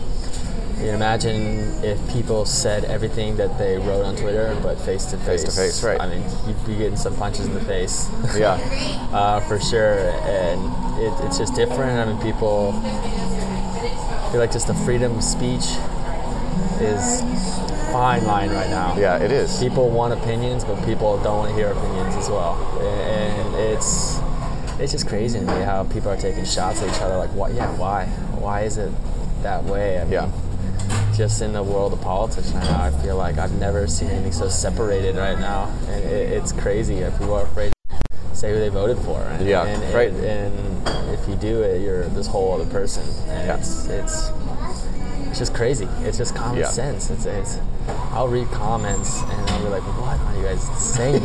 you 0.76 0.86
can 0.90 0.96
imagine 0.96 1.84
if 1.84 1.98
people 2.12 2.44
said 2.44 2.84
everything 2.84 3.36
that 3.36 3.56
they 3.58 3.78
wrote 3.78 4.04
on 4.04 4.16
Twitter, 4.16 4.58
but 4.62 4.78
face 4.80 5.06
to 5.06 5.16
face. 5.18 5.42
Face 5.42 5.44
to 5.44 5.50
face, 5.50 5.82
right. 5.84 6.00
I 6.00 6.08
mean, 6.08 6.22
you'd 6.46 6.66
be 6.66 6.76
getting 6.76 6.96
some 6.96 7.16
punches 7.16 7.46
in 7.46 7.54
the 7.54 7.60
face. 7.60 8.08
Yeah. 8.36 8.54
uh, 9.12 9.40
for 9.40 9.60
sure. 9.60 10.10
And 10.24 10.60
it, 11.00 11.12
it's 11.24 11.38
just 11.38 11.54
different. 11.54 11.92
I 11.92 12.12
mean, 12.12 12.20
people 12.20 12.72
feel 14.30 14.40
like 14.40 14.50
just 14.50 14.66
the 14.66 14.74
freedom 14.74 15.16
of 15.16 15.22
speech 15.22 15.64
is 16.80 17.22
fine 17.94 18.24
line 18.26 18.50
right 18.50 18.68
now. 18.70 18.96
Yeah, 18.98 19.18
it 19.18 19.30
is. 19.30 19.60
People 19.60 19.88
want 19.88 20.12
opinions, 20.12 20.64
but 20.64 20.84
people 20.84 21.16
don't 21.22 21.38
want 21.38 21.50
to 21.50 21.54
hear 21.54 21.68
opinions 21.68 22.16
as 22.16 22.28
well. 22.28 22.54
And 22.82 23.54
it's 23.54 24.18
it's 24.80 24.90
just 24.90 25.06
crazy 25.06 25.38
to 25.38 25.44
me 25.44 25.62
how 25.62 25.84
people 25.84 26.10
are 26.10 26.16
taking 26.16 26.44
shots 26.44 26.82
at 26.82 26.88
each 26.92 27.00
other. 27.00 27.16
Like, 27.16 27.30
what? 27.34 27.54
Yeah, 27.54 27.70
why? 27.78 28.06
Why 28.44 28.62
is 28.62 28.78
it 28.78 28.90
that 29.42 29.62
way? 29.62 30.00
I 30.00 30.04
mean, 30.04 30.12
Yeah. 30.12 30.28
just 31.16 31.40
in 31.40 31.52
the 31.52 31.62
world 31.62 31.92
of 31.92 32.00
politics 32.00 32.50
right 32.50 32.64
now, 32.64 32.82
I 32.82 32.90
feel 32.90 33.16
like 33.16 33.38
I've 33.38 33.56
never 33.60 33.86
seen 33.86 34.08
anything 34.10 34.32
so 34.32 34.48
separated 34.48 35.14
right 35.14 35.38
now, 35.38 35.70
and 35.88 36.02
it, 36.02 36.32
it's 36.32 36.50
crazy. 36.50 36.98
that 37.00 37.12
People 37.16 37.34
are 37.34 37.44
afraid 37.44 37.72
to 37.90 38.36
say 38.36 38.52
who 38.52 38.58
they 38.58 38.70
voted 38.70 38.98
for. 38.98 39.20
And, 39.20 39.46
Yeah, 39.46 39.66
and, 39.66 39.94
right. 39.94 40.10
And, 40.10 40.52
and 40.88 41.14
if 41.14 41.28
you 41.28 41.36
do 41.36 41.62
it, 41.62 41.80
you're 41.80 42.08
this 42.08 42.26
whole 42.26 42.54
other 42.54 42.66
person, 42.72 43.04
and 43.28 43.46
Yeah. 43.46 43.56
it's 43.58 43.86
it's 43.86 44.30
it's 45.34 45.40
just 45.40 45.54
crazy. 45.54 45.88
It's 46.02 46.16
just 46.16 46.32
common 46.36 46.60
Yeah. 46.60 46.68
sense. 46.68 47.10
It's, 47.10 47.26
it's 47.26 47.58
I'll 48.12 48.28
read 48.28 48.46
comments 48.52 49.20
and 49.20 49.50
I'll 49.50 49.62
be 49.64 49.68
like, 49.68 49.82
what 49.82 50.20
are 50.20 50.36
you 50.36 50.44
guys 50.44 50.62
saying? 50.80 51.24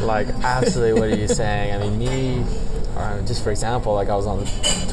like, 0.04 0.26
absolutely, 0.42 0.98
what 1.00 1.08
are 1.08 1.16
you 1.16 1.28
saying? 1.28 1.74
I 1.74 1.78
mean, 1.78 1.96
me, 1.96 2.44
uh, 2.96 3.24
just 3.24 3.44
for 3.44 3.52
example, 3.52 3.94
like 3.94 4.08
I 4.08 4.16
was 4.16 4.26
on 4.26 4.44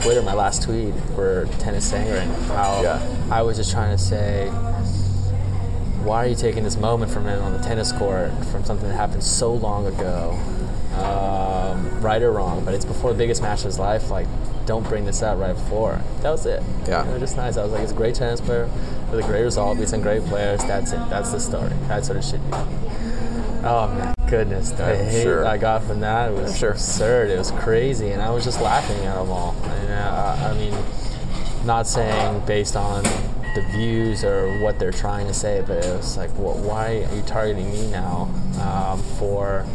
Twitter, 0.04 0.22
my 0.22 0.36
last 0.36 0.62
tweet 0.62 0.94
for 1.16 1.48
Tennys 1.58 1.92
Sandgren, 1.92 2.32
how 2.50 2.84
Yeah. 2.84 3.02
I 3.32 3.42
was 3.42 3.58
just 3.58 3.72
trying 3.72 3.98
to 3.98 4.02
say, 4.02 4.50
why 6.04 6.24
are 6.26 6.28
you 6.28 6.36
taking 6.36 6.64
this 6.64 6.78
moment 6.78 7.12
from 7.12 7.26
him 7.26 7.42
on 7.42 7.54
the 7.54 7.60
tennis 7.64 7.92
court 7.92 8.30
from 8.52 8.64
something 8.66 8.88
that 8.88 8.96
happened 8.96 9.24
so 9.24 9.52
long 9.52 9.88
ago? 9.88 10.38
Um, 10.94 12.02
right 12.02 12.22
or 12.22 12.32
wrong, 12.34 12.64
but 12.64 12.76
it's 12.76 12.86
before 12.86 13.14
the 13.14 13.18
biggest 13.18 13.42
match 13.42 13.62
of 13.62 13.66
his 13.66 13.80
life. 13.80 14.12
Like, 14.12 14.28
don't 14.66 14.88
bring 14.88 15.06
this 15.06 15.22
out 15.24 15.40
right 15.40 15.54
before. 15.54 16.02
That 16.22 16.32
was 16.32 16.46
it. 16.46 16.64
Yeah. 16.88 17.08
It 17.08 17.12
was 17.12 17.22
just 17.22 17.38
nice. 17.38 17.58
I 17.58 17.64
was 17.64 17.72
like, 17.72 17.82
it's 17.82 17.92
a 17.92 17.96
great 17.96 18.16
tennis 18.16 18.42
player 18.42 18.70
with 19.12 19.20
a 19.20 19.28
great 19.28 19.44
result, 19.44 19.78
beat 19.78 19.90
some 19.90 20.02
great 20.02 20.24
players. 20.26 20.64
That's 20.66 20.92
it. 20.92 21.10
That's 21.10 21.32
the 21.32 21.40
story. 21.40 21.74
That's 21.88 22.10
what 22.10 22.18
it 22.18 22.24
should 22.24 22.44
be. 22.50 22.58
Oh 23.68 23.88
my 23.88 24.14
goodness, 24.30 24.72
the 24.72 24.84
I'm 24.84 25.06
hate 25.06 25.24
sure. 25.24 25.46
I 25.46 25.58
got 25.58 25.84
from 25.84 26.02
that 26.02 26.32
it 26.32 26.36
was 26.36 26.58
sure. 26.58 26.72
absurd. 26.72 27.32
It 27.32 27.38
was 27.38 27.52
crazy, 27.52 28.10
and 28.10 28.22
I 28.22 28.30
was 28.30 28.44
just 28.44 28.62
laughing 28.62 29.04
at 29.06 29.16
them 29.16 29.32
all. 29.32 29.56
And 29.64 29.92
uh, 29.92 30.52
I 30.52 30.54
mean, 30.54 30.76
not 31.66 31.88
saying 31.88 32.46
based 32.46 32.76
on 32.76 33.04
the 33.56 33.66
views 33.72 34.24
or 34.24 34.60
what 34.60 34.78
they're 34.78 34.92
trying 34.92 35.26
to 35.28 35.34
say, 35.34 35.64
but 35.66 35.84
it 35.84 35.98
was 35.98 36.18
like, 36.18 36.30
well, 36.38 36.54
why 36.54 37.06
are 37.10 37.16
you 37.16 37.22
targeting 37.24 37.72
me 37.72 37.90
now 37.90 38.30
um, 38.62 39.02
for 39.18 39.66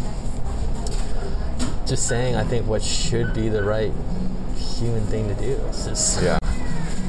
just 1.87 2.07
saying? 2.07 2.37
I 2.37 2.45
think 2.45 2.69
what 2.69 2.83
should 2.83 3.35
be 3.35 3.49
the 3.49 3.65
right 3.65 3.93
human 4.81 5.07
thing 5.07 5.29
to 5.29 5.35
do. 5.35 5.61
It's 5.69 5.85
just 5.87 6.23
Yeah. 6.23 6.39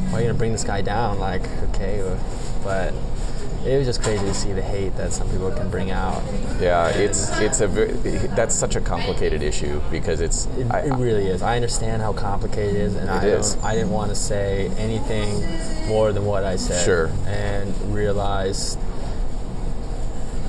why 0.09 0.17
are 0.19 0.21
you 0.21 0.27
gonna 0.27 0.37
bring 0.37 0.51
this 0.51 0.63
guy 0.63 0.81
down? 0.81 1.19
Like, 1.19 1.43
okay, 1.73 2.01
but 2.63 2.93
it 3.65 3.77
was 3.77 3.85
just 3.85 4.01
crazy 4.01 4.25
to 4.25 4.33
see 4.33 4.51
the 4.53 4.61
hate 4.61 4.97
that 4.97 5.13
some 5.13 5.29
people 5.29 5.51
can 5.51 5.69
bring 5.69 5.91
out. 5.91 6.21
Yeah, 6.59 6.87
And 6.87 6.99
it's 7.01 7.29
it's 7.39 7.61
a 7.61 7.67
very, 7.67 7.91
that's 8.35 8.55
such 8.55 8.75
a 8.75 8.81
complicated 8.81 9.41
issue 9.43 9.79
because 9.91 10.19
it's 10.19 10.47
It, 10.57 10.67
I- 10.71 10.79
it 10.81 10.93
really 10.95 11.27
is. 11.27 11.41
I 11.41 11.55
understand 11.55 12.01
how 12.01 12.11
complicated 12.13 12.75
it 12.75 12.81
is, 12.81 12.95
and 12.95 13.09
I 13.09 13.17
It 13.23 13.39
is. 13.39 13.53
don't. 13.53 13.63
I 13.65 13.75
didn't 13.75 13.91
want 13.91 14.09
to 14.09 14.15
say 14.15 14.69
anything 14.77 15.43
more 15.87 16.11
than 16.11 16.25
what 16.25 16.43
I 16.43 16.55
said. 16.57 16.83
Sure. 16.83 17.09
And 17.27 17.73
realize 17.93 18.77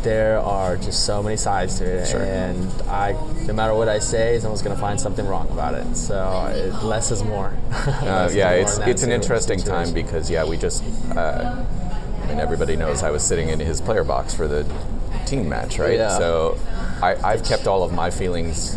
there 0.02 0.38
are 0.40 0.76
just 0.76 1.04
so 1.06 1.22
many 1.22 1.36
sides 1.36 1.78
to 1.78 1.84
it, 1.84 2.06
Sure. 2.08 2.22
and 2.22 2.70
I, 2.88 3.12
no 3.46 3.52
matter 3.52 3.74
what 3.74 3.88
I 3.88 3.98
say, 3.98 4.38
someone's 4.40 4.62
gonna 4.62 4.76
find 4.76 5.00
something 5.00 5.26
wrong 5.26 5.48
about 5.50 5.74
it. 5.74 5.96
So 5.96 6.46
it, 6.54 6.84
less 6.84 7.10
is 7.10 7.22
more. 7.24 7.52
Uh, 7.72 8.04
Less 8.04 8.30
is 8.30 8.36
yeah, 8.36 8.50
more 8.50 8.58
it's 8.60 8.78
it's 8.78 9.02
an 9.02 9.12
interesting 9.12 9.58
time 9.60 9.92
because 9.92 10.28
yeah, 10.30 10.44
we 10.44 10.56
just 10.56 10.82
uh, 11.16 11.64
and 12.28 12.40
everybody 12.40 12.76
knows 12.76 13.02
I 13.02 13.10
was 13.10 13.22
sitting 13.22 13.48
in 13.48 13.58
his 13.60 13.80
player 13.80 14.04
box 14.04 14.34
for 14.34 14.46
the 14.48 14.64
team 15.26 15.48
match, 15.48 15.78
right? 15.78 15.96
Yeah. 15.98 16.18
So 16.18 16.58
I, 17.02 17.16
I've 17.24 17.44
kept 17.44 17.66
all 17.66 17.82
of 17.82 17.92
my 17.92 18.10
feelings 18.10 18.76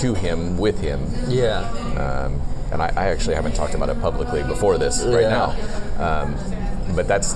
to 0.00 0.14
him 0.14 0.58
with 0.58 0.80
him, 0.80 1.00
Yeah. 1.28 1.60
um, 1.96 2.40
and 2.72 2.82
I, 2.82 2.88
I 2.96 3.06
actually 3.08 3.34
haven't 3.34 3.54
talked 3.54 3.74
about 3.74 3.88
it 3.88 4.00
publicly 4.00 4.42
before 4.42 4.78
this 4.78 5.02
right 5.04 5.22
Yeah. 5.22 5.54
now. 5.98 6.22
Um, 6.22 6.36
but 6.96 7.06
that's 7.08 7.34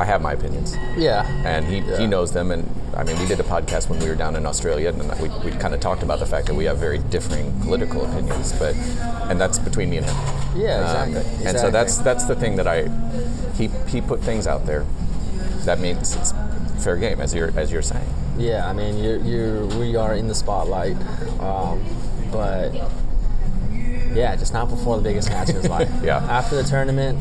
I 0.00 0.04
have 0.06 0.22
my 0.22 0.32
opinions, 0.32 0.74
Yeah. 0.96 1.26
and 1.44 1.66
he, 1.66 1.78
Yeah. 1.80 1.98
he 1.98 2.06
knows 2.06 2.32
them. 2.32 2.50
And 2.50 2.64
I 2.96 3.04
mean, 3.04 3.18
we 3.18 3.26
did 3.26 3.38
a 3.38 3.42
podcast 3.42 3.90
when 3.90 3.98
we 4.00 4.08
were 4.08 4.14
down 4.14 4.34
in 4.34 4.46
Australia, 4.46 4.88
and 4.88 4.98
we, 5.20 5.28
we 5.44 5.50
kind 5.58 5.74
of 5.74 5.80
talked 5.80 6.02
about 6.02 6.18
the 6.20 6.26
fact 6.26 6.46
that 6.46 6.54
we 6.54 6.64
have 6.64 6.78
very 6.78 6.98
differing 6.98 7.52
political 7.60 8.04
opinions, 8.06 8.52
but 8.58 8.74
and 9.28 9.38
that's 9.38 9.58
between 9.58 9.90
me 9.90 9.98
and 9.98 10.06
him. 10.06 10.16
Yeah. 10.56 10.78
Um, 10.80 11.08
Exactly. 11.14 11.46
And 11.46 11.58
so 11.58 11.70
that's 11.70 11.98
that's 11.98 12.24
the 12.24 12.34
thing 12.34 12.56
that 12.56 12.66
I 12.66 12.88
he 13.58 13.68
he 13.88 14.00
put 14.00 14.20
things 14.22 14.46
out 14.46 14.64
there. 14.66 14.84
That 15.66 15.78
means 15.80 16.16
it's 16.16 16.32
fair 16.82 16.96
game, 16.96 17.20
as 17.20 17.34
you're 17.34 17.52
as 17.56 17.70
you're 17.70 17.82
saying. 17.82 18.08
Yeah, 18.38 18.66
I 18.66 18.72
mean, 18.72 18.96
you 19.04 19.20
you 19.22 19.68
we 19.78 19.96
are 19.96 20.14
in 20.14 20.28
the 20.28 20.34
spotlight, 20.34 20.96
um, 21.40 21.78
but 22.32 22.72
yeah, 24.14 24.34
just 24.34 24.52
not 24.54 24.70
before 24.70 24.96
the 24.96 25.02
biggest 25.02 25.28
match 25.28 25.50
of 25.50 25.56
his 25.56 25.68
life. 25.68 25.90
Yeah. 26.02 26.16
After 26.38 26.56
the 26.56 26.64
tournament, 26.64 27.18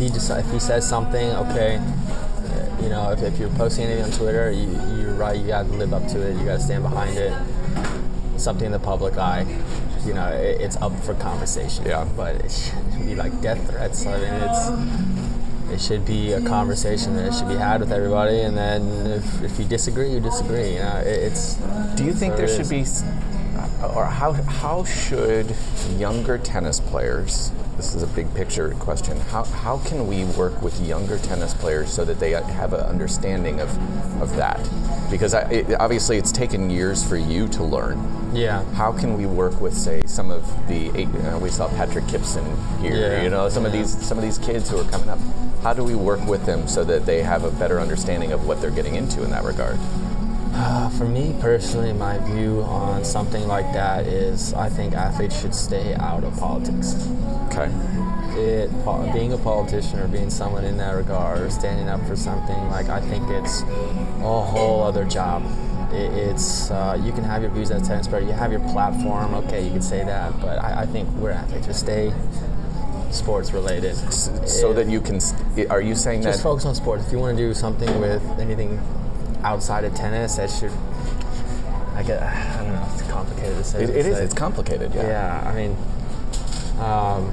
he 0.00 0.06
if 0.06 0.50
he 0.50 0.58
says 0.58 0.88
something, 0.88 1.30
okay, 1.36 1.80
you 2.82 2.88
know, 2.88 3.12
if, 3.12 3.22
if 3.22 3.38
you're 3.38 3.50
posting 3.50 3.84
anything 3.84 4.04
on 4.04 4.10
Twitter, 4.10 4.50
you 4.50 4.66
you're 4.96 5.14
right. 5.14 5.38
You 5.38 5.46
got 5.46 5.66
to 5.66 5.72
live 5.74 5.92
up 5.92 6.06
to 6.08 6.20
it. 6.20 6.36
You 6.38 6.44
got 6.44 6.54
to 6.54 6.60
stand 6.60 6.82
behind 6.82 7.16
it. 7.16 7.32
Something 8.36 8.66
in 8.66 8.72
the 8.72 8.78
public 8.78 9.18
eye, 9.18 9.44
you 10.06 10.14
know, 10.14 10.28
it, 10.28 10.62
it's 10.62 10.76
up 10.76 10.98
for 11.00 11.14
conversation. 11.14 11.84
Yeah. 11.84 12.08
But 12.16 12.36
it 12.36 12.50
should 12.50 13.06
be 13.06 13.14
like 13.14 13.38
death 13.42 13.70
threats. 13.70 14.06
I 14.06 14.16
mean, 14.18 14.32
it's 14.32 15.70
it 15.70 15.80
should 15.80 16.06
be 16.06 16.32
a 16.32 16.40
conversation 16.40 17.14
that 17.16 17.34
should 17.34 17.48
be 17.48 17.54
had 17.54 17.80
with 17.80 17.92
everybody, 17.92 18.40
and 18.40 18.56
then 18.56 19.06
if, 19.06 19.42
if 19.42 19.58
you 19.58 19.64
disagree, 19.66 20.12
you 20.12 20.20
disagree. 20.20 20.74
You 20.74 20.80
know, 20.80 20.96
it, 20.98 21.06
it's. 21.06 21.56
Do 21.96 22.04
you 22.04 22.14
think 22.14 22.36
there 22.36 22.48
should 22.48 22.68
be, 22.68 22.84
or 23.94 24.06
how 24.06 24.32
how 24.32 24.84
should 24.84 25.54
younger 25.98 26.38
tennis 26.38 26.80
players? 26.80 27.52
This 27.80 27.94
is 27.94 28.02
a 28.02 28.06
big 28.08 28.32
picture 28.34 28.68
question. 28.78 29.18
How 29.18 29.42
how 29.42 29.78
can 29.78 30.06
we 30.06 30.26
work 30.36 30.60
with 30.60 30.78
younger 30.86 31.16
tennis 31.16 31.54
players 31.54 31.90
so 31.90 32.04
that 32.04 32.20
they 32.20 32.32
have 32.32 32.74
an 32.74 32.80
understanding 32.80 33.58
of 33.58 33.70
of 34.20 34.36
that? 34.36 34.60
Because 35.10 35.32
I, 35.32 35.48
it, 35.50 35.80
obviously 35.80 36.18
it's 36.18 36.30
taken 36.30 36.68
years 36.68 37.02
for 37.02 37.16
you 37.16 37.48
to 37.48 37.64
learn. 37.64 37.96
Yeah. 38.34 38.64
How 38.74 38.92
can 38.92 39.16
we 39.16 39.24
work 39.24 39.62
with, 39.62 39.74
say, 39.74 40.02
some 40.04 40.30
of 40.30 40.44
the 40.68 40.94
eight, 40.94 41.08
uh, 41.08 41.38
we 41.38 41.48
saw 41.48 41.68
Patrick 41.68 42.06
Gibson 42.06 42.44
here. 42.80 42.94
Yeah, 42.94 43.22
You 43.22 43.30
know, 43.30 43.48
some 43.48 43.64
of 43.64 43.72
these 43.72 43.96
some 44.06 44.18
of 44.18 44.24
these 44.24 44.36
kids 44.36 44.68
who 44.68 44.78
are 44.78 44.90
coming 44.90 45.08
up. 45.08 45.18
How 45.62 45.72
do 45.72 45.82
we 45.82 45.94
work 45.94 46.22
with 46.26 46.44
them 46.44 46.68
so 46.68 46.84
that 46.84 47.06
they 47.06 47.22
have 47.22 47.44
a 47.44 47.50
better 47.50 47.80
understanding 47.80 48.32
of 48.32 48.46
what 48.46 48.60
they're 48.60 48.70
getting 48.70 48.96
into 48.96 49.24
in 49.24 49.30
that 49.30 49.44
regard? 49.44 49.78
Uh, 50.52 50.88
for 50.90 51.04
me 51.04 51.34
personally, 51.40 51.92
my 51.92 52.18
view 52.18 52.62
on 52.62 53.04
something 53.04 53.46
like 53.46 53.72
that 53.72 54.06
is 54.06 54.52
I 54.54 54.68
think 54.68 54.94
athletes 54.94 55.40
should 55.40 55.54
stay 55.54 55.94
out 55.94 56.24
of 56.24 56.36
politics. 56.38 56.94
Okay. 57.46 57.70
It, 58.32 58.70
being 59.12 59.32
a 59.32 59.38
politician 59.38 59.98
or 59.98 60.08
being 60.08 60.30
someone 60.30 60.64
in 60.64 60.76
that 60.78 60.92
regard 60.92 61.40
or 61.40 61.50
standing 61.50 61.88
up 61.88 62.04
for 62.06 62.16
something, 62.16 62.56
like 62.68 62.88
I 62.88 63.00
think 63.00 63.28
it's 63.30 63.62
a 63.62 64.40
whole 64.42 64.82
other 64.82 65.04
job. 65.04 65.44
It, 65.92 66.12
it's 66.12 66.70
uh, 66.70 67.00
you 67.02 67.12
can 67.12 67.24
have 67.24 67.42
your 67.42 67.50
views 67.50 67.70
as 67.70 67.82
a 67.82 67.84
tennis 67.86 68.06
player, 68.06 68.22
you 68.22 68.32
have 68.32 68.52
your 68.52 68.66
platform. 68.70 69.34
Okay, 69.34 69.64
you 69.64 69.70
can 69.70 69.82
say 69.82 70.04
that, 70.04 70.40
but 70.40 70.58
I, 70.58 70.82
I 70.82 70.86
think 70.86 71.08
we're 71.16 71.32
athletes. 71.32 71.66
Just 71.66 71.80
stay 71.80 72.12
sports 73.10 73.52
related. 73.52 73.96
so 73.96 74.70
If- 74.70 74.76
that 74.76 74.86
you 74.88 75.00
can 75.00 75.20
are 75.68 75.80
you 75.80 75.94
saying 75.94 76.22
just 76.22 76.26
that 76.26 76.32
Just 76.32 76.42
focus 76.42 76.64
on 76.66 76.74
sports. 76.74 77.06
If 77.06 77.12
you 77.12 77.18
want 77.18 77.36
to 77.36 77.42
do 77.42 77.54
something 77.54 78.00
with 78.00 78.22
anything 78.38 78.80
outside 79.44 79.84
of 79.84 79.94
tennis, 79.94 80.36
that 80.36 80.50
should. 80.50 80.72
I 81.94 82.02
get. 82.02 82.22
I 82.22 82.62
don't 82.64 82.72
know. 82.72 82.88
It's 82.94 83.02
complicated 83.10 83.56
to 83.56 83.64
say. 83.64 83.82
it, 83.84 83.90
it 83.90 84.06
is 84.06 84.18
it's 84.18 84.34
complicated 84.34 84.94
yeah 84.94 85.06
Yeah, 85.06 85.50
I 85.50 85.54
mean, 85.54 85.76
um, 86.78 87.32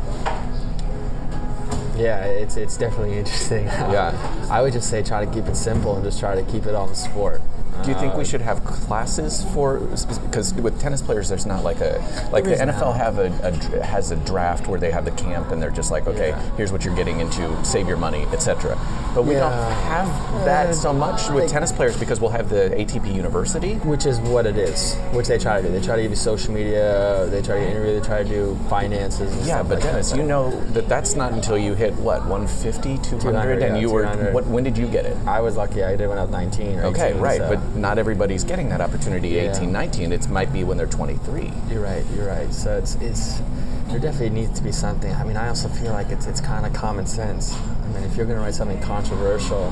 Yeah, 1.97 2.25
it's 2.25 2.57
it's 2.57 2.77
definitely 2.77 3.17
interesting. 3.19 3.65
Yeah. 3.65 4.13
I 4.49 4.61
would 4.61 4.73
just 4.73 4.89
say 4.89 5.01
try 5.03 5.23
to 5.25 5.31
keep 5.31 5.45
it 5.45 5.55
simple 5.55 5.95
and 5.95 6.03
just 6.03 6.19
try 6.19 6.35
to 6.35 6.43
keep 6.51 6.65
it 6.65 6.75
on 6.75 6.89
the 6.89 6.95
sport. 6.95 7.41
Do 7.83 7.91
you 7.91 7.97
think 7.99 8.15
we 8.15 8.21
Uh, 8.23 8.25
should 8.25 8.41
have 8.41 8.63
classes 8.65 9.45
for 9.53 9.79
because 10.25 10.53
with 10.55 10.79
tennis 10.79 11.01
players, 11.01 11.29
there's 11.29 11.45
not 11.45 11.63
like 11.63 11.79
a 11.81 12.01
like 12.31 12.43
the 12.43 12.55
NFL 12.55 12.87
now. 12.87 12.91
have 12.93 13.17
a, 13.19 13.27
a 13.43 13.83
has 13.83 14.11
a 14.11 14.15
draft 14.17 14.67
where 14.67 14.79
they 14.79 14.91
have 14.91 15.05
the 15.05 15.11
camp 15.11 15.51
and 15.51 15.61
they're 15.61 15.69
just 15.81 15.91
like, 15.91 16.07
okay, 16.07 16.29
Yeah. 16.29 16.41
here's 16.57 16.71
what 16.71 16.83
you're 16.83 16.95
getting 16.95 17.19
into, 17.19 17.43
save 17.63 17.87
your 17.87 17.97
money, 17.97 18.25
etc. 18.33 18.77
But 19.15 19.23
we 19.25 19.35
don't 19.35 19.51
have 19.51 20.07
that 20.45 20.67
Uh, 20.67 20.73
so 20.73 20.91
much 20.93 21.29
with 21.29 21.43
like- 21.43 21.51
tennis 21.51 21.71
players 21.71 21.95
because 21.97 22.19
we'll 22.19 22.31
have 22.39 22.49
the 22.49 22.71
ATP 22.77 23.07
University. 23.13 23.75
Which 23.85 24.05
is 24.05 24.19
what 24.19 24.45
it 24.45 24.57
is. 24.57 24.95
Which 25.13 25.27
they 25.27 25.37
try 25.37 25.61
to 25.61 25.67
do. 25.67 25.73
They 25.73 25.81
try 25.85 25.95
to 25.95 26.01
give 26.01 26.11
you 26.11 26.17
social 26.17 26.53
media. 26.53 27.25
They 27.29 27.41
try 27.41 27.59
to 27.59 27.67
interview. 27.71 27.99
They 27.99 28.05
try 28.05 28.23
to 28.23 28.29
do 28.29 28.57
finances. 28.69 29.31
And 29.33 29.45
Yeah, 29.45 29.63
but 29.63 29.75
like 29.79 29.83
Dennis, 29.83 30.13
you 30.15 30.23
know 30.23 30.51
that 30.73 30.87
that's 30.89 31.15
not 31.15 31.31
until 31.33 31.57
you 31.57 31.73
hit 31.73 31.93
what 31.95 32.25
150, 32.27 32.97
200, 32.97 33.21
200, 33.21 33.61
and 33.63 33.75
yeah, 33.75 33.81
you 33.81 33.89
were 33.89 34.05
what? 34.31 34.45
When 34.47 34.63
did 34.63 34.77
you 34.77 34.87
get 34.87 35.05
it? 35.05 35.15
I 35.25 35.39
was 35.41 35.55
lucky. 35.57 35.83
I 35.83 35.95
did 35.95 36.07
when 36.09 36.17
I 36.17 36.21
was 36.23 36.31
19 36.31 36.79
or 36.79 36.85
18. 36.85 36.93
Okay, 36.93 37.13
right, 37.19 37.37
so- 37.39 37.49
but 37.49 37.59
not 37.75 37.97
everybody's 37.97 38.43
getting 38.43 38.69
that 38.69 38.81
opportunity. 38.81 39.29
Yeah. 39.29 39.55
18, 39.55 39.71
19. 39.71 40.11
It 40.11 40.29
might 40.29 40.51
be 40.51 40.63
when 40.63 40.77
they're 40.77 40.87
23. 40.87 41.51
You're 41.69 41.81
right. 41.81 42.03
You're 42.15 42.27
right. 42.27 42.51
So 42.53 42.77
it's 42.77 42.95
it's 42.95 43.39
there 43.87 43.99
definitely 43.99 44.31
needs 44.31 44.57
to 44.57 44.63
be 44.63 44.71
something. 44.71 45.13
I 45.13 45.23
mean, 45.23 45.37
I 45.37 45.47
also 45.47 45.69
feel 45.69 45.93
like 45.93 46.09
it's 46.09 46.25
it's 46.27 46.41
kind 46.41 46.65
of 46.65 46.73
common 46.73 47.05
sense. 47.07 47.53
I 47.55 47.87
mean, 47.93 48.03
if 48.03 48.15
you're 48.17 48.25
going 48.25 48.37
to 48.37 48.43
write 48.43 48.55
something 48.55 48.81
controversial, 48.81 49.63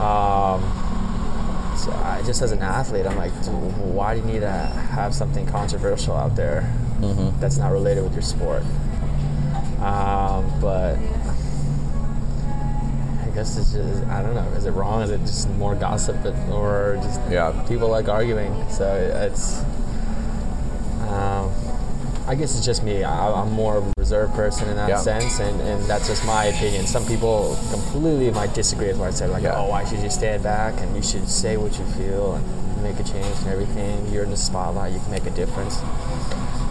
um, 0.00 0.62
so 1.76 1.92
I, 1.92 2.22
just 2.24 2.42
as 2.42 2.52
an 2.52 2.60
athlete, 2.60 3.06
I'm 3.06 3.16
like, 3.16 3.32
why 3.32 4.14
do 4.14 4.20
you 4.20 4.26
need 4.26 4.40
to 4.40 4.50
have 4.50 5.14
something 5.14 5.46
controversial 5.46 6.14
out 6.14 6.34
there 6.34 6.72
that's 7.40 7.58
not 7.58 7.72
related 7.72 8.04
with 8.04 8.14
your 8.14 8.22
sport? 8.22 8.62
Um, 9.80 10.50
but 10.60 10.96
guess 13.38 13.56
it's 13.56 13.72
just 13.72 14.04
I 14.08 14.20
don't 14.22 14.34
know. 14.34 14.48
Is 14.56 14.66
it 14.66 14.72
wrong? 14.72 15.02
Is 15.02 15.10
it 15.10 15.20
just 15.20 15.48
more 15.50 15.74
gossip, 15.76 16.16
or 16.50 16.98
just 17.02 17.20
Yeah. 17.30 17.52
people 17.68 17.88
like 17.88 18.08
arguing? 18.08 18.52
So 18.68 18.84
it's. 19.26 19.60
Um, 21.08 21.50
I 22.26 22.34
guess 22.34 22.56
it's 22.56 22.66
just 22.66 22.82
me. 22.82 23.04
I, 23.04 23.32
I'm 23.40 23.52
more 23.52 23.76
of 23.78 23.86
a 23.86 23.92
reserved 23.96 24.34
person 24.34 24.68
in 24.68 24.76
that 24.76 24.88
Yeah. 24.88 24.96
sense, 24.98 25.38
and, 25.40 25.58
and 25.62 25.82
that's 25.84 26.08
just 26.08 26.24
my 26.26 26.46
opinion. 26.46 26.86
Some 26.86 27.06
people 27.06 27.56
completely 27.70 28.30
might 28.30 28.52
disagree 28.54 28.88
with 28.88 28.98
what 28.98 29.08
I 29.08 29.12
said, 29.12 29.30
like, 29.30 29.44
Yeah. 29.44 29.54
oh, 29.56 29.68
why 29.70 29.84
should 29.84 30.00
you 30.00 30.10
stand 30.10 30.42
back 30.42 30.74
and 30.82 30.94
you 30.94 31.02
should 31.02 31.26
say 31.28 31.56
what 31.56 31.78
you 31.78 31.84
feel 31.96 32.34
and 32.34 32.82
make 32.82 33.00
a 33.00 33.04
change 33.04 33.34
and 33.42 33.48
everything. 33.48 34.06
You're 34.12 34.24
in 34.24 34.30
the 34.30 34.36
spotlight, 34.36 34.92
you 34.92 34.98
can 35.00 35.10
make 35.10 35.24
a 35.24 35.30
difference. 35.30 35.78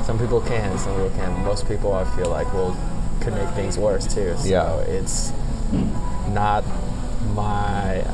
Some 0.06 0.20
people 0.20 0.42
can, 0.42 0.78
some 0.78 0.94
people 0.94 1.10
can. 1.18 1.44
Most 1.44 1.68
people, 1.68 1.92
I 1.94 2.04
feel 2.16 2.30
like, 2.30 2.54
will 2.54 2.76
could 3.22 3.34
make 3.34 3.50
things 3.56 3.80
worse 3.80 4.06
too. 4.06 4.36
So 4.38 4.46
Yeah. 4.48 4.76
it's 4.82 5.32
not 6.38 6.64
my. 7.34 8.06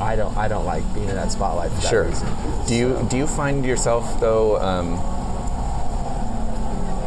I 0.00 0.16
don't. 0.16 0.34
I 0.36 0.48
don't 0.48 0.64
like 0.64 0.82
being 0.94 1.08
in 1.08 1.14
that 1.14 1.30
spotlight. 1.30 1.70
For 1.72 1.80
that 1.82 1.90
Sure. 1.90 2.04
reason. 2.04 2.28
Do 2.66 2.74
you 2.74 3.06
do 3.10 3.16
you 3.18 3.26
find 3.26 3.64
yourself 3.64 4.18
though? 4.18 4.56
Um, 4.68 4.96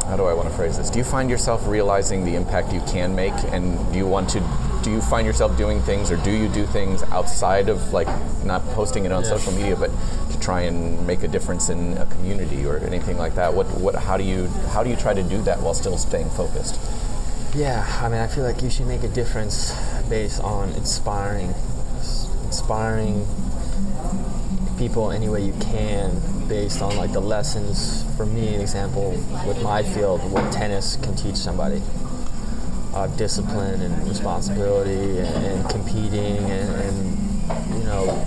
how 0.10 0.16
do 0.16 0.24
I 0.26 0.34
want 0.34 0.48
to 0.50 0.56
phrase 0.56 0.78
this? 0.78 0.90
Do 0.90 1.00
you 1.00 1.04
find 1.04 1.30
yourself 1.30 1.68
realizing 1.68 2.24
the 2.24 2.36
impact 2.36 2.72
you 2.72 2.82
can 2.88 3.14
make, 3.16 3.34
and 3.52 3.64
do 3.92 3.98
you 3.98 4.08
want 4.08 4.30
to? 4.36 4.40
Do 4.84 4.92
you 4.92 5.02
find 5.02 5.26
yourself 5.28 5.58
doing 5.58 5.82
things, 5.82 6.12
or 6.12 6.18
do 6.18 6.32
you 6.32 6.48
do 6.48 6.66
things 6.68 7.04
outside 7.12 7.68
of 7.68 7.92
like 7.92 8.08
not 8.46 8.62
posting 8.80 9.04
it 9.06 9.12
on 9.12 9.24
Yeah. 9.24 9.30
social 9.36 9.52
media, 9.54 9.76
but 9.76 9.90
to 10.32 10.40
try 10.40 10.62
and 10.62 11.06
make 11.06 11.24
a 11.24 11.28
difference 11.28 11.70
in 11.70 11.98
a 11.98 12.06
community 12.06 12.66
or 12.66 12.78
anything 12.78 13.18
like 13.18 13.34
that? 13.36 13.54
What 13.54 13.66
what? 13.86 13.96
How 13.96 14.16
do 14.18 14.24
you 14.24 14.48
how 14.74 14.82
do 14.84 14.90
you 14.90 14.96
try 14.96 15.14
to 15.14 15.24
do 15.24 15.42
that 15.42 15.60
while 15.62 15.74
still 15.74 15.98
staying 15.98 16.30
focused? 16.30 16.80
Yeah, 17.58 17.84
I 18.04 18.08
mean, 18.08 18.20
I 18.20 18.28
feel 18.28 18.44
like 18.44 18.62
you 18.62 18.70
should 18.70 18.86
make 18.86 19.02
a 19.02 19.08
difference 19.08 19.74
based 20.10 20.40
on 20.42 20.70
inspiring, 20.74 21.56
inspiring 22.46 23.26
people 24.78 25.10
any 25.10 25.28
way 25.28 25.44
you 25.44 25.54
can, 25.60 26.22
based 26.48 26.84
on 26.84 26.96
like 26.98 27.14
the 27.14 27.20
lessons. 27.20 28.06
For 28.16 28.28
me, 28.28 28.54
an 28.54 28.62
example 28.62 29.10
with 29.48 29.60
my 29.64 29.82
field, 29.82 30.22
what 30.32 30.54
tennis 30.54 30.98
can 30.98 31.16
teach 31.16 31.36
somebody. 31.36 31.82
Uh, 32.94 33.08
discipline 33.18 33.82
and 33.82 34.08
responsibility 34.08 35.18
and, 35.18 35.46
and 35.46 35.70
competing 35.72 36.38
and, 36.38 36.76
and 36.76 37.76
you 37.76 37.84
know 37.86 38.24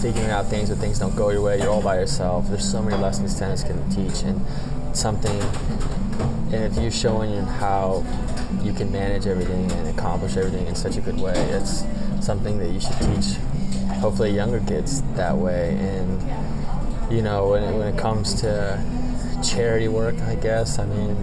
figuring 0.00 0.30
out 0.30 0.46
things 0.46 0.70
when 0.70 0.78
things 0.78 0.98
don't 0.98 1.14
go 1.14 1.30
your 1.30 1.40
way 1.40 1.58
you're 1.58 1.70
all 1.70 1.82
by 1.82 1.94
yourself 1.94 2.48
there's 2.48 2.68
so 2.68 2.82
many 2.82 3.00
lessons 3.00 3.38
tennis 3.38 3.62
can 3.62 3.78
teach 3.90 4.22
and 4.22 4.40
something 4.96 5.40
and 6.52 6.64
if 6.64 6.76
you're 6.82 6.90
showing 6.90 7.44
how 7.44 8.02
you 8.62 8.72
can 8.72 8.90
manage 8.90 9.26
everything 9.26 9.70
and 9.72 9.88
accomplish 9.88 10.36
everything 10.36 10.66
in 10.66 10.74
such 10.74 10.96
a 10.96 11.00
good 11.00 11.20
way, 11.20 11.34
it's 11.34 11.84
something 12.20 12.58
that 12.58 12.70
you 12.70 12.80
should 12.80 12.98
teach 12.98 13.36
hopefully 14.00 14.30
younger 14.30 14.60
kids 14.60 15.02
that 15.14 15.36
way. 15.36 15.76
And 15.76 17.12
you 17.12 17.22
know, 17.22 17.48
when 17.48 17.62
it, 17.62 17.76
when 17.76 17.88
it 17.88 17.98
comes 17.98 18.34
to 18.42 18.82
charity 19.42 19.88
work, 19.88 20.16
I 20.20 20.34
guess, 20.34 20.78
I 20.78 20.86
mean, 20.86 21.16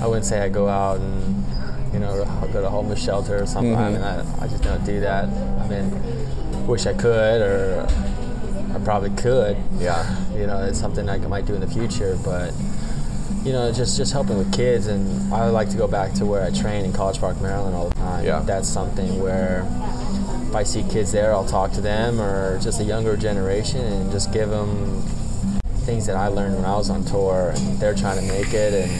I 0.00 0.06
wouldn't 0.06 0.26
say 0.26 0.40
I 0.40 0.48
go 0.48 0.68
out 0.68 1.00
and 1.00 1.44
you 1.92 1.98
know 1.98 2.24
go 2.52 2.60
to 2.60 2.66
a 2.66 2.70
homeless 2.70 3.02
shelter 3.02 3.42
or 3.42 3.46
something. 3.46 3.74
I 3.74 3.90
mm-hmm. 3.90 3.94
mean, 3.94 4.02
I, 4.02 4.44
I 4.44 4.48
just 4.48 4.62
don't 4.62 4.84
do 4.84 5.00
that. 5.00 5.24
I 5.24 5.68
mean, 5.68 6.66
wish 6.66 6.86
I 6.86 6.94
could, 6.94 7.40
or 7.40 7.86
I 8.74 8.78
probably 8.84 9.10
could. 9.10 9.56
Yeah. 9.78 10.04
You 10.34 10.46
know, 10.46 10.62
it's 10.64 10.78
something 10.78 11.08
I 11.08 11.18
might 11.18 11.46
do 11.46 11.54
in 11.54 11.60
the 11.60 11.66
future, 11.66 12.18
but 12.24 12.52
you 13.46 13.52
know, 13.52 13.70
just 13.70 13.96
just 13.96 14.12
helping 14.12 14.36
with 14.38 14.52
kids, 14.52 14.88
and 14.88 15.32
I 15.32 15.48
like 15.50 15.70
to 15.70 15.76
go 15.76 15.86
back 15.86 16.12
to 16.14 16.26
where 16.26 16.42
I 16.42 16.50
train 16.50 16.84
in 16.84 16.92
College 16.92 17.20
Park, 17.20 17.40
Maryland, 17.40 17.76
all 17.76 17.88
the 17.90 17.94
time. 17.94 18.24
Yeah. 18.24 18.40
That's 18.40 18.68
something 18.68 19.22
where 19.22 19.64
if 20.48 20.54
I 20.54 20.64
see 20.64 20.82
kids 20.90 21.12
there, 21.12 21.32
I'll 21.32 21.46
talk 21.46 21.70
to 21.74 21.80
them, 21.80 22.20
or 22.20 22.58
just 22.58 22.80
a 22.80 22.84
younger 22.84 23.16
generation, 23.16 23.80
and 23.80 24.10
just 24.10 24.32
give 24.32 24.50
them 24.50 25.00
things 25.86 26.06
that 26.06 26.16
I 26.16 26.26
learned 26.26 26.56
when 26.56 26.64
I 26.64 26.76
was 26.76 26.90
on 26.90 27.04
tour, 27.04 27.52
and 27.54 27.78
they're 27.78 27.94
trying 27.94 28.18
to 28.18 28.32
make 28.32 28.52
it, 28.52 28.74
and 28.74 28.90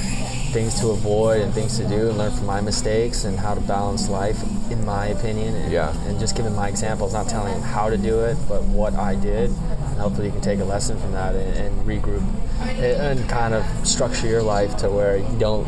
things 0.52 0.78
to 0.80 0.90
avoid, 0.90 1.42
and 1.42 1.52
things 1.52 1.76
to 1.78 1.88
do, 1.88 2.08
and 2.10 2.16
learn 2.16 2.30
from 2.32 2.46
my 2.46 2.60
mistakes, 2.60 3.24
and 3.24 3.36
how 3.36 3.52
to 3.52 3.60
balance 3.62 4.08
life, 4.08 4.40
in 4.70 4.84
my 4.84 5.06
opinion, 5.08 5.56
and, 5.56 5.72
Yeah. 5.72 5.92
and 6.06 6.20
just 6.20 6.36
giving 6.36 6.54
my 6.54 6.68
examples, 6.68 7.12
not 7.12 7.28
telling 7.28 7.52
them 7.52 7.62
how 7.62 7.90
to 7.90 7.98
do 7.98 8.20
it, 8.20 8.36
but 8.48 8.62
what 8.62 8.94
I 8.94 9.16
did, 9.16 9.50
and 9.50 9.98
hopefully 9.98 10.28
you 10.28 10.32
can 10.32 10.40
take 10.40 10.60
a 10.60 10.64
lesson 10.64 10.98
from 11.00 11.10
that 11.12 11.34
and, 11.34 11.56
and 11.56 11.84
regroup 11.84 12.22
and, 12.60 13.28
kind 13.28 13.54
of 13.54 13.64
structure 13.86 14.26
your 14.26 14.42
life 14.42 14.76
to 14.78 14.90
where 14.90 15.16
you 15.16 15.38
don't 15.38 15.66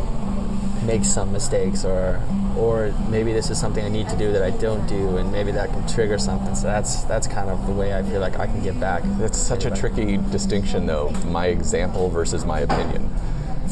make 0.84 1.04
some 1.04 1.32
mistakes 1.32 1.84
or 1.84 2.20
or 2.56 2.92
maybe 3.08 3.32
this 3.32 3.50
is 3.50 3.60
something 3.60 3.84
I 3.84 3.88
need 3.88 4.08
to 4.08 4.16
do 4.16 4.32
that 4.32 4.42
I 4.42 4.50
don't 4.50 4.86
do 4.86 5.16
and 5.18 5.30
maybe 5.30 5.52
that 5.52 5.70
can 5.70 5.86
trigger 5.86 6.18
something 6.18 6.54
so 6.54 6.66
that's 6.66 7.02
that's 7.04 7.26
kind 7.26 7.50
of 7.50 7.66
the 7.66 7.72
way 7.72 7.94
I 7.94 8.02
feel 8.02 8.20
like 8.20 8.38
I 8.38 8.46
can 8.46 8.62
get 8.62 8.78
back 8.80 9.02
That's 9.18 9.38
such 9.38 9.64
a 9.64 9.70
tricky 9.70 10.16
distinction, 10.16 10.86
though. 10.86 11.10
My 11.26 11.46
example 11.46 12.08
versus 12.08 12.44
my 12.44 12.60
opinion. 12.60 13.08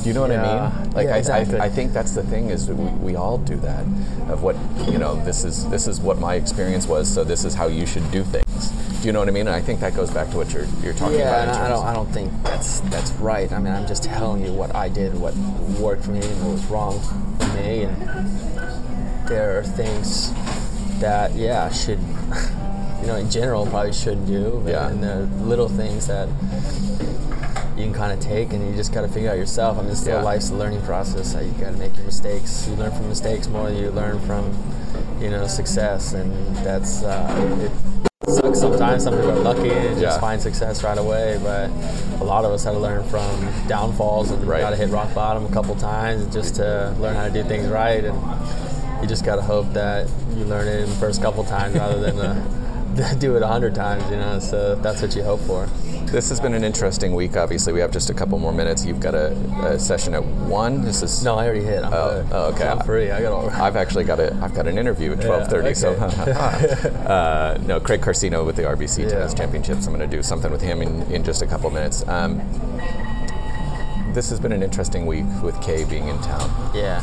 Do 0.02 0.08
you 0.10 0.14
know 0.14 0.20
what 0.20 0.30
I 0.30 0.36
mean? 0.36 0.92
Like 0.92 1.06
Yeah, 1.06 1.14
I, 1.14 1.18
exactly. 1.18 1.58
I, 1.58 1.64
I 1.64 1.68
think 1.68 1.92
that's 1.92 2.14
the 2.14 2.22
thing 2.22 2.50
is 2.50 2.68
we, 2.68 2.74
we 2.74 3.16
all 3.16 3.38
do 3.38 3.56
that. 3.56 3.82
Of 4.28 4.42
what 4.42 4.56
you 4.90 4.98
know, 4.98 5.16
this 5.24 5.44
is 5.44 5.68
this 5.68 5.88
is 5.88 6.00
what 6.00 6.18
my 6.18 6.34
experience 6.34 6.86
was, 6.86 7.12
so 7.12 7.24
this 7.24 7.44
is 7.44 7.54
how 7.54 7.66
you 7.66 7.86
should 7.86 8.08
do 8.10 8.22
things. 8.22 8.45
Do 9.06 9.10
you 9.10 9.12
know 9.12 9.20
what 9.20 9.28
I 9.28 9.30
mean? 9.30 9.46
And 9.46 9.54
I 9.54 9.60
think 9.60 9.78
that 9.78 9.94
goes 9.94 10.10
back 10.10 10.30
to 10.30 10.36
what 10.36 10.52
you're 10.52 10.66
you're 10.82 10.92
talking 10.92 11.20
yeah, 11.20 11.44
about. 11.44 11.56
in 11.56 11.62
I 11.62 11.68
don't, 11.68 11.86
I 11.86 11.92
don't 11.92 12.08
think 12.08 12.32
that's 12.42 12.80
that's 12.90 13.12
right. 13.12 13.52
I 13.52 13.60
mean, 13.60 13.72
I'm 13.72 13.86
just 13.86 14.02
telling 14.02 14.44
you 14.44 14.52
what 14.52 14.74
I 14.74 14.88
did, 14.88 15.14
what 15.14 15.32
worked 15.78 16.06
for 16.06 16.10
me, 16.10 16.26
and 16.26 16.42
what 16.42 16.50
was 16.54 16.64
wrong 16.66 16.98
for 17.38 17.46
me. 17.56 17.84
And 17.84 17.96
there 19.28 19.60
are 19.60 19.62
things 19.62 20.32
that, 20.98 21.36
yeah, 21.36 21.70
should, 21.70 22.00
you 23.00 23.06
know, 23.06 23.14
in 23.14 23.30
general, 23.30 23.64
probably 23.66 23.92
shouldn't 23.92 24.26
do. 24.26 24.60
but- 24.64 24.70
Yeah. 24.72 24.88
And 24.88 25.00
there 25.00 25.20
are 25.20 25.26
little 25.46 25.68
things 25.68 26.08
that 26.08 26.28
you 27.76 27.84
can 27.84 27.94
kind 27.94 28.12
of 28.12 28.18
take, 28.18 28.52
and 28.52 28.68
you 28.68 28.74
just 28.74 28.92
got 28.92 29.02
to 29.02 29.08
figure 29.08 29.30
out 29.30 29.38
yourself. 29.38 29.78
I 29.78 29.82
mean, 29.82 29.94
still 29.94 30.16
Yeah. 30.16 30.22
life's 30.24 30.50
a 30.50 30.54
learning 30.54 30.82
process. 30.82 31.30
So 31.30 31.38
you 31.38 31.52
got 31.52 31.70
to 31.70 31.78
make 31.78 31.94
your 31.96 32.06
mistakes. 32.06 32.66
You 32.68 32.74
learn 32.74 32.90
from 32.90 33.08
mistakes 33.08 33.46
more 33.46 33.70
than 33.70 33.76
you 33.76 33.92
learn 33.92 34.18
from, 34.26 34.52
you 35.20 35.30
know, 35.30 35.46
success, 35.46 36.12
and 36.12 36.56
that's 36.56 37.04
uh, 37.04 37.60
it 37.62 37.70
sucks 38.28 38.60
sometimes. 38.60 39.04
Some 39.04 39.14
people 39.14 39.30
are 39.30 39.38
lucky 39.54 39.70
and 39.70 39.96
Yeah. 39.96 40.08
just 40.08 40.20
find 40.20 40.40
success 40.40 40.82
right 40.82 40.98
away, 40.98 41.38
but 41.42 41.70
a 42.20 42.24
lot 42.24 42.44
of 42.44 42.52
us 42.52 42.64
had 42.64 42.72
to 42.72 42.78
learn 42.78 43.02
from 43.04 43.48
downfalls 43.68 44.30
and 44.30 44.44
Right. 44.46 44.60
got 44.60 44.70
to 44.70 44.76
hit 44.76 44.90
rock 44.90 45.14
bottom 45.14 45.46
a 45.46 45.48
couple 45.48 45.74
times 45.76 46.32
just 46.34 46.56
to 46.56 46.92
learn 47.00 47.14
how 47.14 47.24
to 47.24 47.30
do 47.30 47.42
things 47.44 47.68
right. 47.68 48.04
And 48.04 48.18
you 49.00 49.06
just 49.08 49.24
got 49.24 49.36
to 49.36 49.42
hope 49.42 49.72
that 49.74 50.08
you 50.36 50.44
learn 50.44 50.66
it 50.66 50.80
in 50.80 50.88
the 50.90 50.96
first 50.96 51.22
couple 51.22 51.44
times 51.44 51.76
rather 51.76 52.00
than 52.00 52.18
uh, 52.18 52.34
do 53.18 53.36
it 53.36 53.42
a 53.42 53.46
hundred 53.46 53.74
times, 53.74 54.08
you 54.10 54.16
know. 54.16 54.38
So 54.38 54.74
that's 54.76 55.02
what 55.02 55.14
you 55.14 55.22
hope 55.22 55.40
for. 55.40 55.66
This 56.06 56.28
has 56.28 56.40
been 56.40 56.54
an 56.54 56.62
interesting 56.64 57.14
week. 57.14 57.36
Obviously, 57.36 57.72
we 57.72 57.80
have 57.80 57.90
just 57.90 58.10
a 58.10 58.14
couple 58.14 58.38
more 58.38 58.52
minutes. 58.52 58.84
You've 58.86 59.00
got 59.00 59.14
a, 59.14 59.32
a 59.64 59.78
session 59.78 60.14
at 60.14 60.24
one. 60.24 60.82
This 60.82 61.02
is 61.02 61.22
No, 61.24 61.34
I 61.36 61.44
already 61.46 61.64
hit. 61.64 61.82
I'm 61.84 61.92
Oh, 61.92 62.28
oh, 62.32 62.42
okay. 62.54 62.66
I'm 62.68 62.78
free. 62.86 63.10
I 63.10 63.20
got 63.20 63.32
all. 63.32 63.50
I've 63.66 63.76
actually 63.76 64.04
got 64.04 64.20
a 64.20 64.32
I've 64.42 64.54
got 64.54 64.66
an 64.66 64.78
interview 64.78 65.12
at 65.12 65.20
twelve 65.20 65.48
thirty. 65.48 65.74
So 65.74 65.90
okay. 65.90 66.32
uh, 67.06 67.58
no, 67.66 67.80
Craig 67.80 68.00
Carcino 68.00 68.46
with 68.46 68.56
the 68.56 68.62
RBC 68.62 69.02
Yeah. 69.04 69.08
Tennis 69.10 69.34
Championships. 69.34 69.86
I'm 69.86 69.94
going 69.96 70.08
to 70.08 70.16
do 70.16 70.22
something 70.22 70.50
with 70.50 70.62
him 70.62 70.80
in, 70.80 71.02
in 71.12 71.24
just 71.24 71.42
a 71.42 71.46
couple 71.46 71.68
minutes. 71.70 72.06
Um, 72.08 72.38
this 74.14 74.30
has 74.30 74.40
been 74.40 74.52
an 74.52 74.62
interesting 74.62 75.04
week 75.04 75.26
with 75.42 75.60
Kei 75.60 75.84
being 75.84 76.08
in 76.08 76.16
town. 76.22 76.48
yeah. 76.74 77.00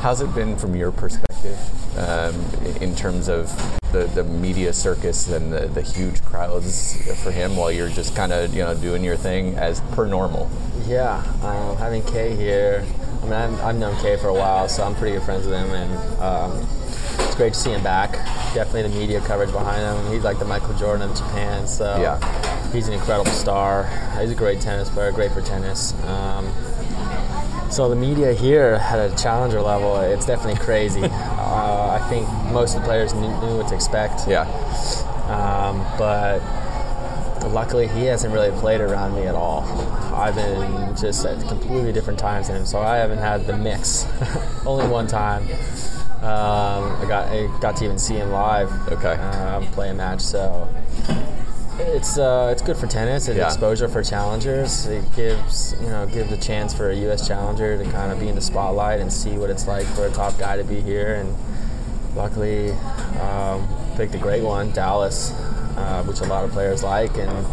How's 0.00 0.20
it 0.20 0.34
been 0.34 0.56
from 0.56 0.74
your 0.74 0.90
perspective 0.90 1.58
um, 1.98 2.34
in 2.80 2.96
terms 2.96 3.28
of 3.28 3.52
the, 3.92 4.04
the 4.14 4.24
media 4.24 4.72
circus 4.72 5.28
and 5.28 5.52
the, 5.52 5.66
the 5.68 5.82
huge 5.82 6.22
crowds 6.24 6.96
for 7.22 7.30
him 7.30 7.56
while 7.56 7.70
you're 7.70 7.88
just 7.90 8.16
kind 8.16 8.32
of 8.32 8.54
you 8.54 8.62
know 8.62 8.74
doing 8.74 9.04
your 9.04 9.16
thing 9.16 9.54
as 9.56 9.80
per 9.92 10.06
normal? 10.06 10.50
Yeah, 10.86 11.18
um, 11.42 11.76
having 11.76 12.02
Kei 12.04 12.34
here. 12.34 12.84
I 13.20 13.24
mean, 13.24 13.32
I've, 13.34 13.60
I've 13.60 13.76
known 13.76 13.96
Kei 14.02 14.16
for 14.16 14.28
a 14.28 14.34
while, 14.34 14.68
so 14.68 14.82
I'm 14.82 14.94
pretty 14.96 15.16
good 15.16 15.24
friends 15.24 15.46
with 15.46 15.54
him, 15.54 15.70
and 15.70 16.20
um, 16.20 16.66
it's 17.20 17.36
great 17.36 17.52
to 17.52 17.58
see 17.58 17.70
him 17.70 17.82
back. 17.84 18.12
Definitely 18.52 18.82
the 18.82 18.88
media 18.98 19.20
coverage 19.20 19.52
behind 19.52 19.80
him. 19.80 20.12
He's 20.12 20.24
like 20.24 20.40
the 20.40 20.44
Michael 20.44 20.74
Jordan 20.74 21.08
of 21.08 21.16
Japan, 21.16 21.68
so 21.68 22.00
Yeah. 22.02 22.72
he's 22.72 22.88
an 22.88 22.94
incredible 22.94 23.30
star. 23.30 23.84
He's 24.20 24.32
a 24.32 24.34
great 24.34 24.60
tennis 24.60 24.88
player, 24.90 25.12
great 25.12 25.30
for 25.30 25.40
tennis. 25.40 25.94
Um, 26.04 26.52
so 27.70 27.88
the 27.88 27.94
media 27.96 28.32
here 28.32 28.78
at 28.82 28.98
a 28.98 29.14
challenger 29.16 29.60
level, 29.62 30.00
it's 30.00 30.26
definitely 30.26 30.60
crazy. 30.60 31.00
uh, 32.02 32.06
I 32.06 32.08
think 32.08 32.52
most 32.52 32.74
of 32.74 32.82
the 32.82 32.86
players 32.86 33.14
knew, 33.14 33.28
knew 33.40 33.56
what 33.58 33.68
to 33.68 33.74
expect. 33.74 34.26
Yeah, 34.28 34.42
Um, 35.28 35.84
but 35.98 36.40
luckily, 37.52 37.88
he 37.88 38.04
hasn't 38.04 38.32
really 38.32 38.50
played 38.60 38.80
around 38.80 39.14
me 39.14 39.22
at 39.22 39.34
all. 39.34 39.62
I've 40.14 40.34
been 40.34 40.94
just 40.96 41.24
at 41.24 41.46
completely 41.48 41.92
different 41.92 42.18
times 42.18 42.48
than 42.48 42.56
him, 42.56 42.66
so 42.66 42.80
I 42.80 42.96
haven't 42.96 43.18
had 43.18 43.46
the 43.46 43.56
mix. 43.56 44.06
Only 44.66 44.86
one 44.88 45.06
time. 45.06 45.42
Um, 46.22 46.92
I 47.00 47.04
got 47.08 47.28
I 47.28 47.48
got 47.60 47.76
to 47.78 47.84
even 47.84 47.98
see 47.98 48.14
him 48.14 48.30
live. 48.30 48.70
Okay. 48.92 49.14
Um, 49.14 49.66
play 49.68 49.90
a 49.90 49.94
match, 49.94 50.20
so 50.20 50.68
it's 51.80 52.16
uh, 52.16 52.50
it's 52.52 52.62
good 52.62 52.76
for 52.76 52.86
tennis. 52.86 53.26
It's 53.26 53.38
Yeah. 53.38 53.46
exposure 53.48 53.88
for 53.88 54.04
challengers. 54.04 54.86
It 54.86 55.02
gives 55.16 55.74
you 55.80 55.88
know 55.88 56.06
gives 56.06 56.30
a 56.30 56.36
chance 56.36 56.72
for 56.74 56.90
a 56.90 56.94
U.S. 56.94 57.26
challenger 57.26 57.76
to 57.82 57.90
kind 57.90 58.12
of 58.12 58.20
be 58.20 58.28
in 58.28 58.36
the 58.36 58.40
spotlight 58.40 59.00
and 59.00 59.12
see 59.12 59.36
what 59.36 59.50
it's 59.50 59.66
like 59.66 59.84
for 59.86 60.06
a 60.06 60.10
top 60.10 60.38
guy 60.38 60.56
to 60.56 60.62
be 60.64 60.80
here. 60.80 61.14
And 61.16 61.34
luckily, 62.14 62.70
um, 63.20 63.66
picked 63.96 64.14
a 64.14 64.18
great 64.18 64.42
one, 64.42 64.70
Dallas, 64.72 65.32
uh, 65.76 66.04
which 66.04 66.20
a 66.20 66.24
lot 66.24 66.44
of 66.44 66.50
players 66.50 66.82
like. 66.82 67.16
And 67.16 67.46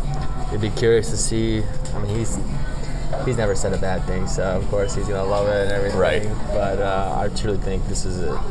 you'd 0.51 0.61
be 0.61 0.69
curious 0.71 1.09
to 1.09 1.17
see. 1.17 1.63
I 1.93 1.99
mean, 1.99 2.15
he's 2.15 2.37
he's 3.25 3.37
never 3.37 3.55
said 3.55 3.73
a 3.73 3.77
bad 3.77 4.03
thing, 4.05 4.27
so 4.27 4.43
of 4.43 4.67
course 4.69 4.95
he's 4.95 5.07
gonna 5.07 5.23
love 5.23 5.47
it 5.47 5.63
and 5.63 5.71
everything. 5.71 5.99
Right. 5.99 6.23
But 6.49 6.79
uh, 6.79 7.17
I 7.19 7.35
truly 7.35 7.57
think 7.57 7.85
this 7.87 8.05
is 8.05 8.21
a 8.21 8.41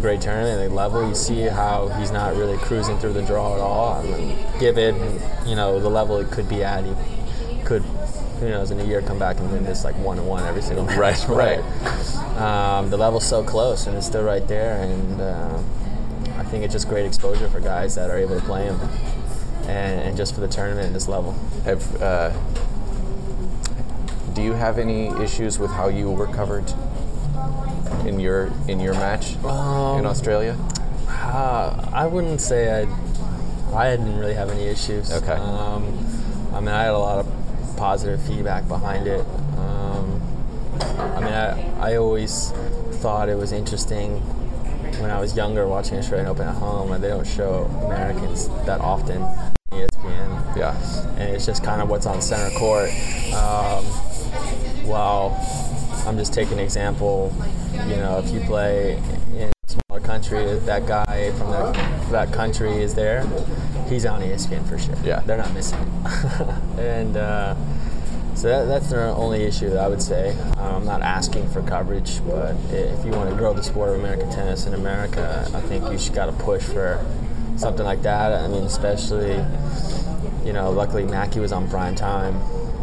great 0.00 0.20
tournament. 0.20 0.68
The 0.68 0.74
level. 0.74 1.06
You 1.06 1.14
see 1.14 1.42
how 1.42 1.88
he's 1.88 2.10
not 2.10 2.36
really 2.36 2.58
cruising 2.58 2.98
through 2.98 3.12
the 3.14 3.22
draw 3.22 3.54
at 3.54 3.60
all. 3.60 3.94
I 3.94 4.02
mean, 4.04 4.38
given 4.58 5.20
you 5.46 5.56
know 5.56 5.80
the 5.80 5.90
level 5.90 6.18
it 6.18 6.30
could 6.30 6.48
be 6.48 6.64
at, 6.64 6.84
he 6.84 7.62
could 7.64 7.82
who 8.42 8.48
knows 8.48 8.72
in 8.72 8.80
a 8.80 8.84
year 8.84 9.00
come 9.00 9.20
back 9.20 9.38
and 9.38 9.50
win 9.52 9.64
this 9.64 9.84
like 9.84 9.94
one 9.96 10.18
and 10.18 10.26
one 10.26 10.42
every 10.44 10.62
single 10.62 10.84
match. 10.84 10.98
Right, 10.98 11.28
right. 11.28 11.60
Um, 12.42 12.90
the 12.90 12.96
level's 12.96 13.26
so 13.26 13.44
close 13.44 13.86
and 13.86 13.96
it's 13.96 14.06
still 14.06 14.24
right 14.24 14.46
there, 14.48 14.82
and 14.82 15.20
uh, 15.20 15.58
I 16.36 16.44
think 16.44 16.64
it's 16.64 16.72
just 16.72 16.88
great 16.88 17.06
exposure 17.06 17.48
for 17.48 17.60
guys 17.60 17.94
that 17.94 18.10
are 18.10 18.18
able 18.18 18.38
to 18.38 18.44
play 18.44 18.64
him, 18.64 18.80
and, 19.68 20.00
and 20.00 20.16
just 20.16 20.34
for 20.34 20.40
the 20.40 20.48
tournament 20.48 20.86
and 20.86 20.94
this 20.94 21.08
level. 21.08 21.32
have. 21.64 22.02
Uh, 22.02 22.32
do 24.34 24.42
you 24.42 24.54
have 24.54 24.78
any 24.78 25.08
issues 25.22 25.58
with 25.58 25.70
how 25.70 25.88
you 25.88 26.10
were 26.10 26.26
covered 26.26 26.64
in 28.06 28.18
your 28.18 28.50
in 28.66 28.80
your 28.80 28.94
match 28.94 29.34
in 29.36 29.44
Um, 29.44 30.06
Australia? 30.06 30.56
Uh, 31.08 31.90
I 31.92 32.06
wouldn't 32.06 32.40
say 32.40 32.82
I. 32.82 32.88
I 33.74 33.90
didn't 33.96 34.18
really 34.18 34.34
have 34.34 34.50
any 34.50 34.64
issues. 34.64 35.10
Okay. 35.12 35.32
Um, 35.32 35.84
I 36.52 36.60
mean, 36.60 36.68
I 36.68 36.82
had 36.84 36.92
a 36.94 36.98
lot 36.98 37.18
of 37.20 37.76
positive 37.76 38.20
feedback 38.22 38.68
behind 38.68 39.06
it. 39.06 39.24
I 41.82 41.88
mean, 41.88 41.94
I, 41.94 41.94
I 41.94 41.96
always 41.96 42.50
thought 43.00 43.28
it 43.28 43.36
was 43.36 43.52
interesting 43.52 44.20
when 45.00 45.10
I 45.10 45.20
was 45.20 45.36
younger 45.36 45.66
watching 45.66 45.98
Australian 45.98 46.28
Open 46.28 46.46
at 46.46 46.54
home, 46.54 46.92
and 46.92 47.02
they 47.02 47.08
don't 47.08 47.26
show 47.26 47.64
Americans 47.84 48.48
that 48.66 48.80
often 48.80 49.22
on 49.22 49.54
ESPN 49.72 50.56
Yeah, 50.56 50.76
and 51.18 51.34
it's 51.34 51.46
just 51.46 51.64
kind 51.64 51.82
of 51.82 51.88
what's 51.88 52.06
on 52.06 52.20
center 52.20 52.56
court. 52.56 52.90
Um, 53.34 53.84
well, 54.86 55.36
I'm 56.06 56.16
just 56.16 56.32
taking 56.32 56.54
an 56.54 56.60
example. 56.60 57.32
You 57.72 57.96
know, 57.96 58.18
if 58.24 58.30
you 58.32 58.40
play 58.40 58.98
in 59.34 59.50
a 59.50 59.68
smaller 59.68 60.00
country, 60.00 60.58
that 60.60 60.86
guy 60.86 61.32
from 61.32 61.50
that, 61.50 62.10
that 62.10 62.32
country 62.32 62.82
is 62.82 62.94
there, 62.94 63.26
he's 63.88 64.06
on 64.06 64.20
ESPN 64.20 64.68
for 64.68 64.78
sure. 64.78 64.94
Yeah. 65.04 65.20
They're 65.20 65.38
not 65.38 65.52
missing 65.54 65.78
it. 65.78 66.78
and 66.78 67.16
uh, 67.16 67.54
so 68.34 68.48
that, 68.48 68.64
that's 68.66 68.90
the 68.90 69.14
only 69.14 69.42
issue 69.44 69.70
that 69.70 69.78
I 69.78 69.88
would 69.88 70.02
say. 70.02 70.36
Um, 70.58 70.76
I'm 70.76 70.84
not 70.84 71.02
asking 71.02 71.48
for 71.50 71.62
coverage, 71.62 72.24
but 72.26 72.56
if 72.70 73.04
you 73.04 73.12
want 73.12 73.30
to 73.30 73.36
grow 73.36 73.52
the 73.52 73.62
sport 73.62 73.90
of 73.90 74.00
American 74.00 74.30
tennis 74.30 74.66
in 74.66 74.74
America, 74.74 75.48
I 75.54 75.60
think 75.60 75.90
you 75.90 75.98
should 75.98 76.14
got 76.14 76.26
to 76.26 76.32
push 76.32 76.62
for 76.62 77.04
something 77.56 77.84
like 77.84 78.02
that. 78.02 78.32
I 78.32 78.48
mean, 78.48 78.64
especially 78.64 79.44
you 80.44 80.52
know, 80.52 80.70
luckily 80.70 81.04
Mackie 81.04 81.40
was 81.40 81.52
on 81.52 81.68
prime 81.68 81.94
time, 81.94 82.36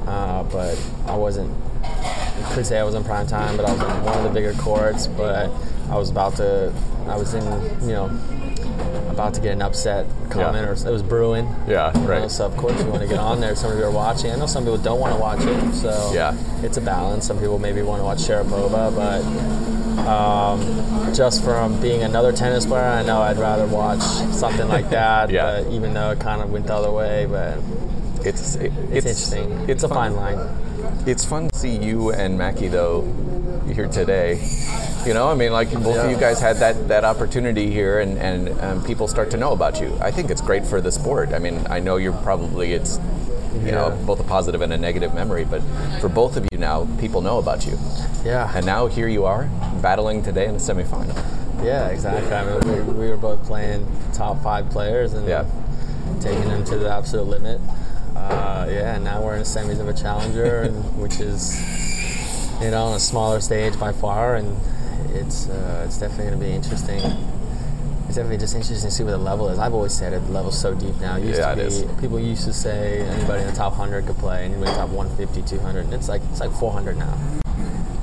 uh, 0.08 0.44
but 0.44 0.80
I 1.08 1.16
wasn't. 1.16 1.54
I 1.84 2.52
could 2.54 2.66
say 2.66 2.80
I 2.80 2.84
was 2.84 2.96
on 2.96 3.04
prime 3.04 3.28
time, 3.28 3.58
but 3.58 3.66
I 3.68 3.74
was 3.74 3.82
on 3.82 4.04
one 4.04 4.18
of 4.18 4.24
the 4.24 4.30
bigger 4.30 4.54
courts. 4.54 5.08
But 5.08 5.50
I 5.90 5.98
was 5.98 6.10
about 6.10 6.36
to. 6.38 6.74
I 7.08 7.18
was 7.18 7.34
in, 7.34 7.44
you 7.82 7.94
know, 7.94 8.08
about 9.20 9.34
to 9.34 9.42
get 9.42 9.52
an 9.52 9.62
upset 9.62 10.06
comment, 10.30 10.64
Yeah. 10.66 10.70
or 10.70 10.90
it 10.90 10.92
was 10.94 11.04
brewing. 11.04 11.46
yeah, 11.68 11.92
You 11.94 12.02
know, 12.02 12.08
right. 12.08 12.32
so 12.32 12.46
of 12.46 12.56
course 12.56 12.80
you 12.82 12.86
want 12.90 13.02
to 13.02 13.08
get 13.08 13.20
on 13.20 13.42
there. 13.42 13.54
Some 13.56 13.72
of 13.74 13.78
you 13.78 13.84
are 13.84 13.92
watching. 13.92 14.32
I 14.32 14.36
know 14.38 14.46
some 14.46 14.64
people 14.64 14.78
don't 14.78 15.00
want 15.00 15.14
to 15.14 15.20
watch 15.20 15.42
it, 15.44 15.74
so 15.76 16.12
Yeah. 16.14 16.34
it's 16.64 16.78
a 16.78 16.82
balance. 16.82 17.26
Some 17.28 17.38
people 17.38 17.60
maybe 17.60 17.82
want 17.82 18.00
to 18.00 18.06
watch 18.06 18.20
Sharapova, 18.20 18.96
but 18.96 19.22
um, 20.08 21.14
just 21.14 21.44
from 21.44 21.80
being 21.82 22.04
another 22.04 22.32
tennis 22.32 22.66
player, 22.66 22.84
I 22.84 23.04
know 23.04 23.22
I'd 23.22 23.38
rather 23.38 23.66
watch 23.68 24.02
something 24.32 24.70
like 24.70 24.90
that. 25.00 25.30
Yeah. 25.30 25.64
But 25.64 25.74
even 25.74 25.94
though 25.94 26.12
it 26.12 26.20
kind 26.22 26.42
of 26.42 26.52
went 26.52 26.68
the 26.68 26.76
other 26.76 26.92
way, 26.92 27.26
but 27.30 27.58
It's 28.26 28.56
it- 28.56 28.72
it's, 28.92 29.06
interesting. 29.06 29.52
It's, 29.68 29.84
a 29.84 29.90
fun. 29.90 30.14
fine 30.14 30.16
line. 30.16 30.40
It's 31.06 31.26
fun 31.26 31.50
to 31.50 31.58
see 31.60 31.76
you 31.76 32.12
and 32.12 32.38
Mackie 32.38 32.68
though 32.70 33.02
here 33.74 33.88
today. 33.88 34.40
You 35.06 35.14
know, 35.14 35.28
I 35.30 35.36
mean, 35.36 35.52
like 35.52 35.72
both 35.72 35.98
of 35.98 36.12
you 36.12 36.18
guys 36.18 36.40
had 36.40 36.58
that, 36.58 36.88
that 36.90 37.04
opportunity 37.06 37.70
here, 37.72 38.00
and 38.00 38.18
and 38.18 38.60
um, 38.62 38.84
people 38.84 39.08
start 39.08 39.32
to 39.32 39.38
know 39.38 39.52
about 39.54 39.80
you. 39.80 39.98
I 40.02 40.12
think 40.12 40.30
it's 40.30 40.42
great 40.42 40.66
for 40.66 40.82
the 40.82 40.92
sport. 40.92 41.34
I 41.34 41.40
mean, 41.40 41.66
I 41.70 41.80
know 41.80 41.98
you're 41.98 42.14
probably 42.24 42.74
it's 42.74 43.00
you 43.64 43.72
know 43.72 43.98
both 44.06 44.20
a 44.20 44.24
positive 44.24 44.62
and 44.62 44.72
a 44.74 44.78
negative 44.78 45.14
memory, 45.14 45.46
but 45.46 45.62
for 46.02 46.10
both 46.10 46.36
of 46.38 46.46
you 46.52 46.58
now, 46.58 46.88
people 47.00 47.22
know 47.22 47.38
about 47.40 47.66
you, 47.66 47.78
Yeah. 48.26 48.52
and 48.56 48.66
now 48.66 48.88
here 48.88 49.08
you 49.08 49.26
are 49.26 49.50
battling 49.82 50.22
today 50.24 50.46
in 50.48 50.54
the 50.54 50.60
semifinal. 50.60 51.16
Yeah, 51.64 51.88
exactly. 51.90 52.32
I 52.34 52.46
mean, 52.46 52.88
we, 52.88 52.94
we 52.94 53.10
were 53.10 53.18
both 53.18 53.44
playing 53.44 53.86
top 54.14 54.42
five 54.44 54.70
players 54.70 55.14
and 55.14 55.28
Yeah. 55.28 55.46
taking 56.22 56.48
them 56.48 56.64
to 56.66 56.78
the 56.78 56.90
absolute 56.90 57.28
limit. 57.28 57.60
Uh, 58.16 58.66
yeah, 58.70 58.96
and 58.96 59.04
now 59.04 59.22
we're 59.22 59.34
in 59.34 59.40
the 59.40 59.46
semis 59.46 59.80
of 59.80 59.88
a 59.88 59.94
challenger, 59.94 60.62
and, 60.62 60.76
which 61.02 61.20
is, 61.20 61.60
you 62.62 62.72
know, 62.72 62.86
on 62.86 62.96
a 62.96 63.00
smaller 63.00 63.40
stage 63.42 63.80
by 63.80 63.92
far, 63.92 64.36
and 64.36 64.56
it's 65.14 65.48
uh, 65.50 65.84
it's 65.86 65.98
definitely 65.98 66.26
going 66.28 66.40
to 66.40 66.46
be 66.46 66.52
interesting. 66.52 67.00
It's 68.08 68.16
definitely 68.16 68.38
just 68.40 68.56
interesting 68.56 68.90
to 68.90 68.96
see 68.96 69.04
what 69.04 69.12
the 69.12 69.18
level 69.18 69.50
is. 69.50 69.60
I've 69.60 69.74
always 69.74 69.94
said 69.94 70.14
it, 70.14 70.26
the 70.26 70.32
level's 70.32 70.60
so 70.60 70.74
deep 70.74 70.96
now. 71.00 71.18
It 71.18 71.26
used 71.26 71.40
Yeah, 71.40 71.52
to 71.52 71.56
be, 71.58 71.62
is. 71.62 71.84
People 72.02 72.20
used 72.20 72.44
to 72.46 72.54
say 72.54 73.02
anybody 73.02 73.42
in 73.42 73.48
the 73.48 73.54
top 73.54 73.74
100 73.78 74.08
could 74.08 74.18
play, 74.18 74.46
anybody 74.46 74.62
in 74.72 74.74
the 74.74 74.80
top 74.82 74.90
150, 74.90 75.58
200, 75.58 75.86
and 75.86 75.94
it's 75.94 76.10
like 76.10 76.22
it's 76.32 76.40
like 76.40 76.52
400 76.54 76.98
now. 76.98 77.18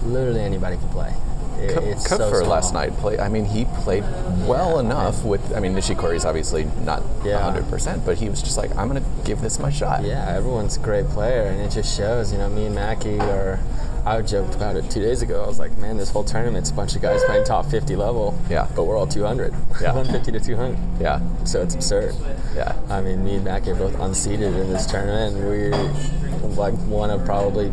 Literally 0.04 0.40
anybody 0.40 0.76
can 0.76 0.88
play. 0.90 1.12
It, 1.58 1.70
it's 1.82 2.08
so 2.08 2.18
Kupfer 2.18 2.36
small. 2.40 2.50
last 2.50 2.74
night 2.74 2.92
play. 2.98 3.18
I 3.18 3.28
mean, 3.28 3.44
he 3.46 3.64
played 3.82 4.04
well 4.46 4.78
enough 4.78 5.24
with. 5.24 5.56
I 5.56 5.60
mean, 5.60 5.74
Nishikori's 5.74 6.24
obviously 6.24 6.64
not 6.84 7.02
Yeah. 7.24 7.40
hundred 7.42 7.68
percent, 7.68 8.04
but 8.04 8.16
he 8.18 8.28
was 8.28 8.42
just 8.42 8.56
like, 8.58 8.70
I'm 8.76 8.88
going 8.88 9.02
to 9.02 9.08
give 9.24 9.40
this 9.40 9.58
my 9.58 9.70
shot. 9.70 10.04
Yeah, 10.04 10.28
everyone's 10.36 10.76
a 10.76 10.80
great 10.80 11.06
player, 11.08 11.42
and 11.44 11.60
it 11.60 11.70
just 11.72 11.96
shows. 11.96 12.30
You 12.30 12.38
know, 12.38 12.48
me 12.48 12.66
and 12.66 12.74
Mackie 12.74 13.18
are. 13.18 13.58
I 14.06 14.22
joked 14.22 14.54
about 14.54 14.76
it 14.76 14.88
two 14.90 15.00
days 15.02 15.20
ago. 15.22 15.42
I 15.42 15.46
was 15.48 15.58
like, 15.58 15.76
man, 15.78 15.96
this 15.96 16.10
whole 16.10 16.22
tournament's 16.22 16.70
a 16.70 16.74
bunch 16.74 16.94
of 16.94 17.02
guys 17.02 17.22
playing 17.24 17.44
top 17.44 17.66
50 17.66 17.96
level. 17.96 18.38
Yeah. 18.48 18.68
But 18.76 18.84
we're 18.84 18.96
all 18.96 19.06
200. 19.06 19.52
Yeah. 19.80 19.92
150 19.94 20.30
to 20.32 20.40
200. 20.40 20.78
Yeah, 21.00 21.20
So 21.44 21.60
it's 21.60 21.74
absurd. 21.74 22.14
yeah. 22.54 22.76
I 22.88 23.00
mean, 23.00 23.24
me 23.24 23.34
and 23.34 23.44
Mackie 23.44 23.70
are 23.72 23.74
both 23.74 23.94
unseeded 23.96 24.58
in 24.60 24.72
this 24.72 24.86
tournament, 24.86 25.36
and 25.36 25.44
we're 25.48 26.52
like 26.54 26.74
one 26.86 27.10
of 27.10 27.24
probably 27.24 27.72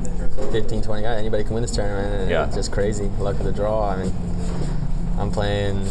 15, 0.51 0.81
20 0.81 1.03
guys. 1.03 1.19
Anybody 1.19 1.43
can 1.43 1.53
win 1.53 1.61
this 1.61 1.71
tournament, 1.71 2.21
and 2.21 2.31
Yeah. 2.31 2.47
it's 2.47 2.55
just 2.55 2.71
crazy. 2.71 3.09
Luck 3.19 3.37
of 3.39 3.45
the 3.45 3.51
draw. 3.51 3.89
I 3.91 4.03
mean, 4.03 4.13
I'm 5.19 5.29
playing 5.31 5.85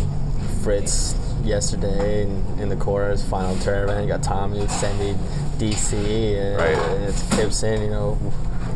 Fritz 0.65 1.15
yesterday 1.45 2.23
in, 2.23 2.45
in 2.59 2.69
the 2.69 2.77
quarters 2.77 3.23
final 3.25 3.57
tournament. 3.59 4.03
You 4.03 4.09
got 4.09 4.23
Tommy, 4.25 4.67
Semi, 4.69 5.15
DC, 5.59 6.37
and, 6.37 6.57
Right. 6.57 6.77
and 6.77 7.05
it's 7.05 7.23
Gibson. 7.37 7.81
You 7.83 7.91
know, 7.91 8.19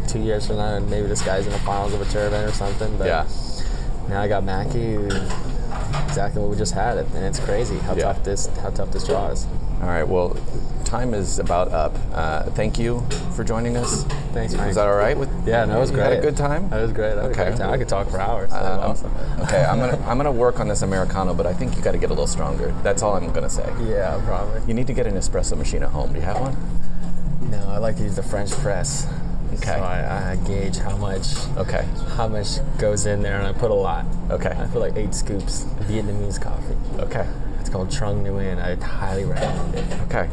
two 0.06 0.20
years 0.20 0.46
from 0.46 0.56
now, 0.56 0.76
and 0.76 0.88
maybe 0.90 1.06
this 1.06 1.22
guy's 1.22 1.46
in 1.46 1.52
the 1.52 1.58
finals 1.60 1.92
of 1.94 2.00
a 2.00 2.04
tournament 2.06 2.48
or 2.48 2.52
something. 2.52 2.96
But 2.96 3.06
Yeah. 3.06 3.24
now 4.08 4.20
I 4.22 4.28
got 4.28 4.44
Mackie, 4.44 4.98
Exactly 6.08 6.40
what 6.40 6.50
we 6.50 6.56
just 6.56 6.72
had, 6.72 6.96
and 6.96 7.24
it's 7.24 7.38
crazy 7.40 7.76
how 7.78 7.92
Yeah. 7.94 8.04
tough 8.04 8.22
this 8.24 8.48
how 8.62 8.70
tough 8.70 8.90
this 8.90 9.04
draw 9.04 9.28
is. 9.28 9.46
All 9.82 9.88
right. 9.88 10.08
Well, 10.08 10.34
time 10.84 11.12
is 11.12 11.38
about 11.38 11.70
up. 11.72 11.94
Uh, 12.14 12.44
thank 12.54 12.78
you 12.78 13.02
for 13.34 13.44
joining 13.44 13.76
us. 13.76 14.04
Thanks, 14.32 14.54
Is 14.54 14.58
Mike. 14.58 14.74
that 14.74 14.86
all 14.86 14.94
right? 14.96 15.18
With 15.18 15.28
Yeah, 15.46 15.66
no, 15.66 15.76
it 15.76 15.80
was 15.80 15.90
you 15.90 15.96
great. 15.96 16.08
Had 16.10 16.18
a 16.18 16.22
good 16.22 16.36
time. 16.36 16.70
That 16.70 16.80
was 16.80 16.92
great. 16.92 17.16
That 17.16 17.24
Okay. 17.26 17.54
time. 17.54 17.70
I 17.70 17.76
could 17.76 17.88
talk 17.88 18.08
for 18.08 18.18
hours. 18.18 18.50
That 18.50 18.62
was 18.62 18.70
Um, 18.78 18.90
awesome. 18.90 19.10
okay, 19.42 19.64
I'm 19.68 19.78
gonna 19.78 19.98
I'm 20.08 20.16
gonna 20.16 20.32
work 20.32 20.58
on 20.60 20.68
this 20.68 20.80
americano, 20.80 21.34
but 21.34 21.46
I 21.46 21.52
think 21.52 21.76
you 21.76 21.82
got 21.82 21.92
to 21.92 21.98
get 21.98 22.06
a 22.08 22.14
little 22.14 22.26
stronger. 22.26 22.72
That's 22.82 23.02
all 23.02 23.14
I'm 23.14 23.30
gonna 23.32 23.50
say. 23.50 23.68
Yeah, 23.86 24.18
probably. 24.26 24.62
You 24.66 24.72
need 24.72 24.86
to 24.86 24.94
get 24.94 25.06
an 25.06 25.14
espresso 25.16 25.58
machine 25.58 25.82
at 25.82 25.90
home. 25.90 26.12
Do 26.14 26.18
you 26.20 26.24
have 26.24 26.40
one? 26.40 26.56
No, 27.50 27.60
I 27.68 27.76
like 27.78 27.96
to 27.96 28.02
use 28.04 28.16
the 28.16 28.22
French 28.22 28.52
press. 28.52 29.06
Okay. 29.56 29.76
So 29.76 29.82
I, 29.82 30.32
I 30.32 30.36
gauge 30.46 30.76
how 30.78 30.96
much 30.96 31.26
Okay. 31.56 31.84
how 32.16 32.28
much 32.28 32.58
goes 32.78 33.06
in 33.06 33.22
there, 33.22 33.38
and 33.38 33.46
I 33.46 33.52
put 33.52 33.70
a 33.70 33.74
lot. 33.74 34.04
Okay. 34.30 34.50
I 34.58 34.66
put 34.66 34.80
like 34.80 34.96
eight 34.96 35.14
scoops 35.14 35.64
of 35.64 35.86
Vietnamese 35.86 36.40
coffee. 36.40 36.76
Okay. 36.98 37.26
It's 37.60 37.68
called 37.68 37.88
Trung 37.90 38.22
Nguyen. 38.24 38.58
I 38.62 38.76
highly 38.84 39.24
recommend 39.24 39.74
it. 39.74 39.84
Okay. 40.02 40.28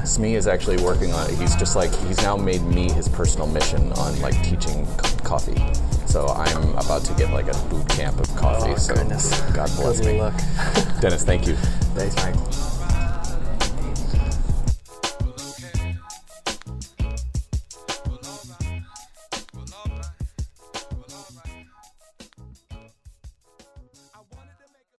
Smee 0.04 0.34
is 0.34 0.46
actually 0.48 0.82
working 0.82 1.12
on 1.12 1.30
it. 1.30 1.38
He's 1.38 1.54
just 1.54 1.76
like 1.76 1.94
he's 2.06 2.20
now 2.22 2.36
made 2.36 2.62
me 2.62 2.90
his 2.90 3.08
personal 3.08 3.46
mission 3.46 3.92
on 3.92 4.20
like 4.20 4.34
teaching 4.42 4.84
co- 4.96 5.16
coffee. 5.24 5.62
So 6.06 6.26
I'm 6.26 6.70
about 6.76 7.04
to 7.04 7.14
get 7.14 7.30
like 7.32 7.46
a 7.46 7.56
boot 7.68 7.88
camp 7.88 8.18
of 8.20 8.28
coffee. 8.36 8.72
Oh, 8.72 8.76
so 8.76 8.94
goodness. 8.94 9.40
God 9.52 9.70
bless 9.76 10.00
Good 10.00 10.14
me. 10.14 10.20
luck. 10.20 10.34
Tennys, 11.00 11.22
thank 11.24 11.46
you. 11.46 11.54
Thanks, 11.94 12.16
Mike. 12.16 12.71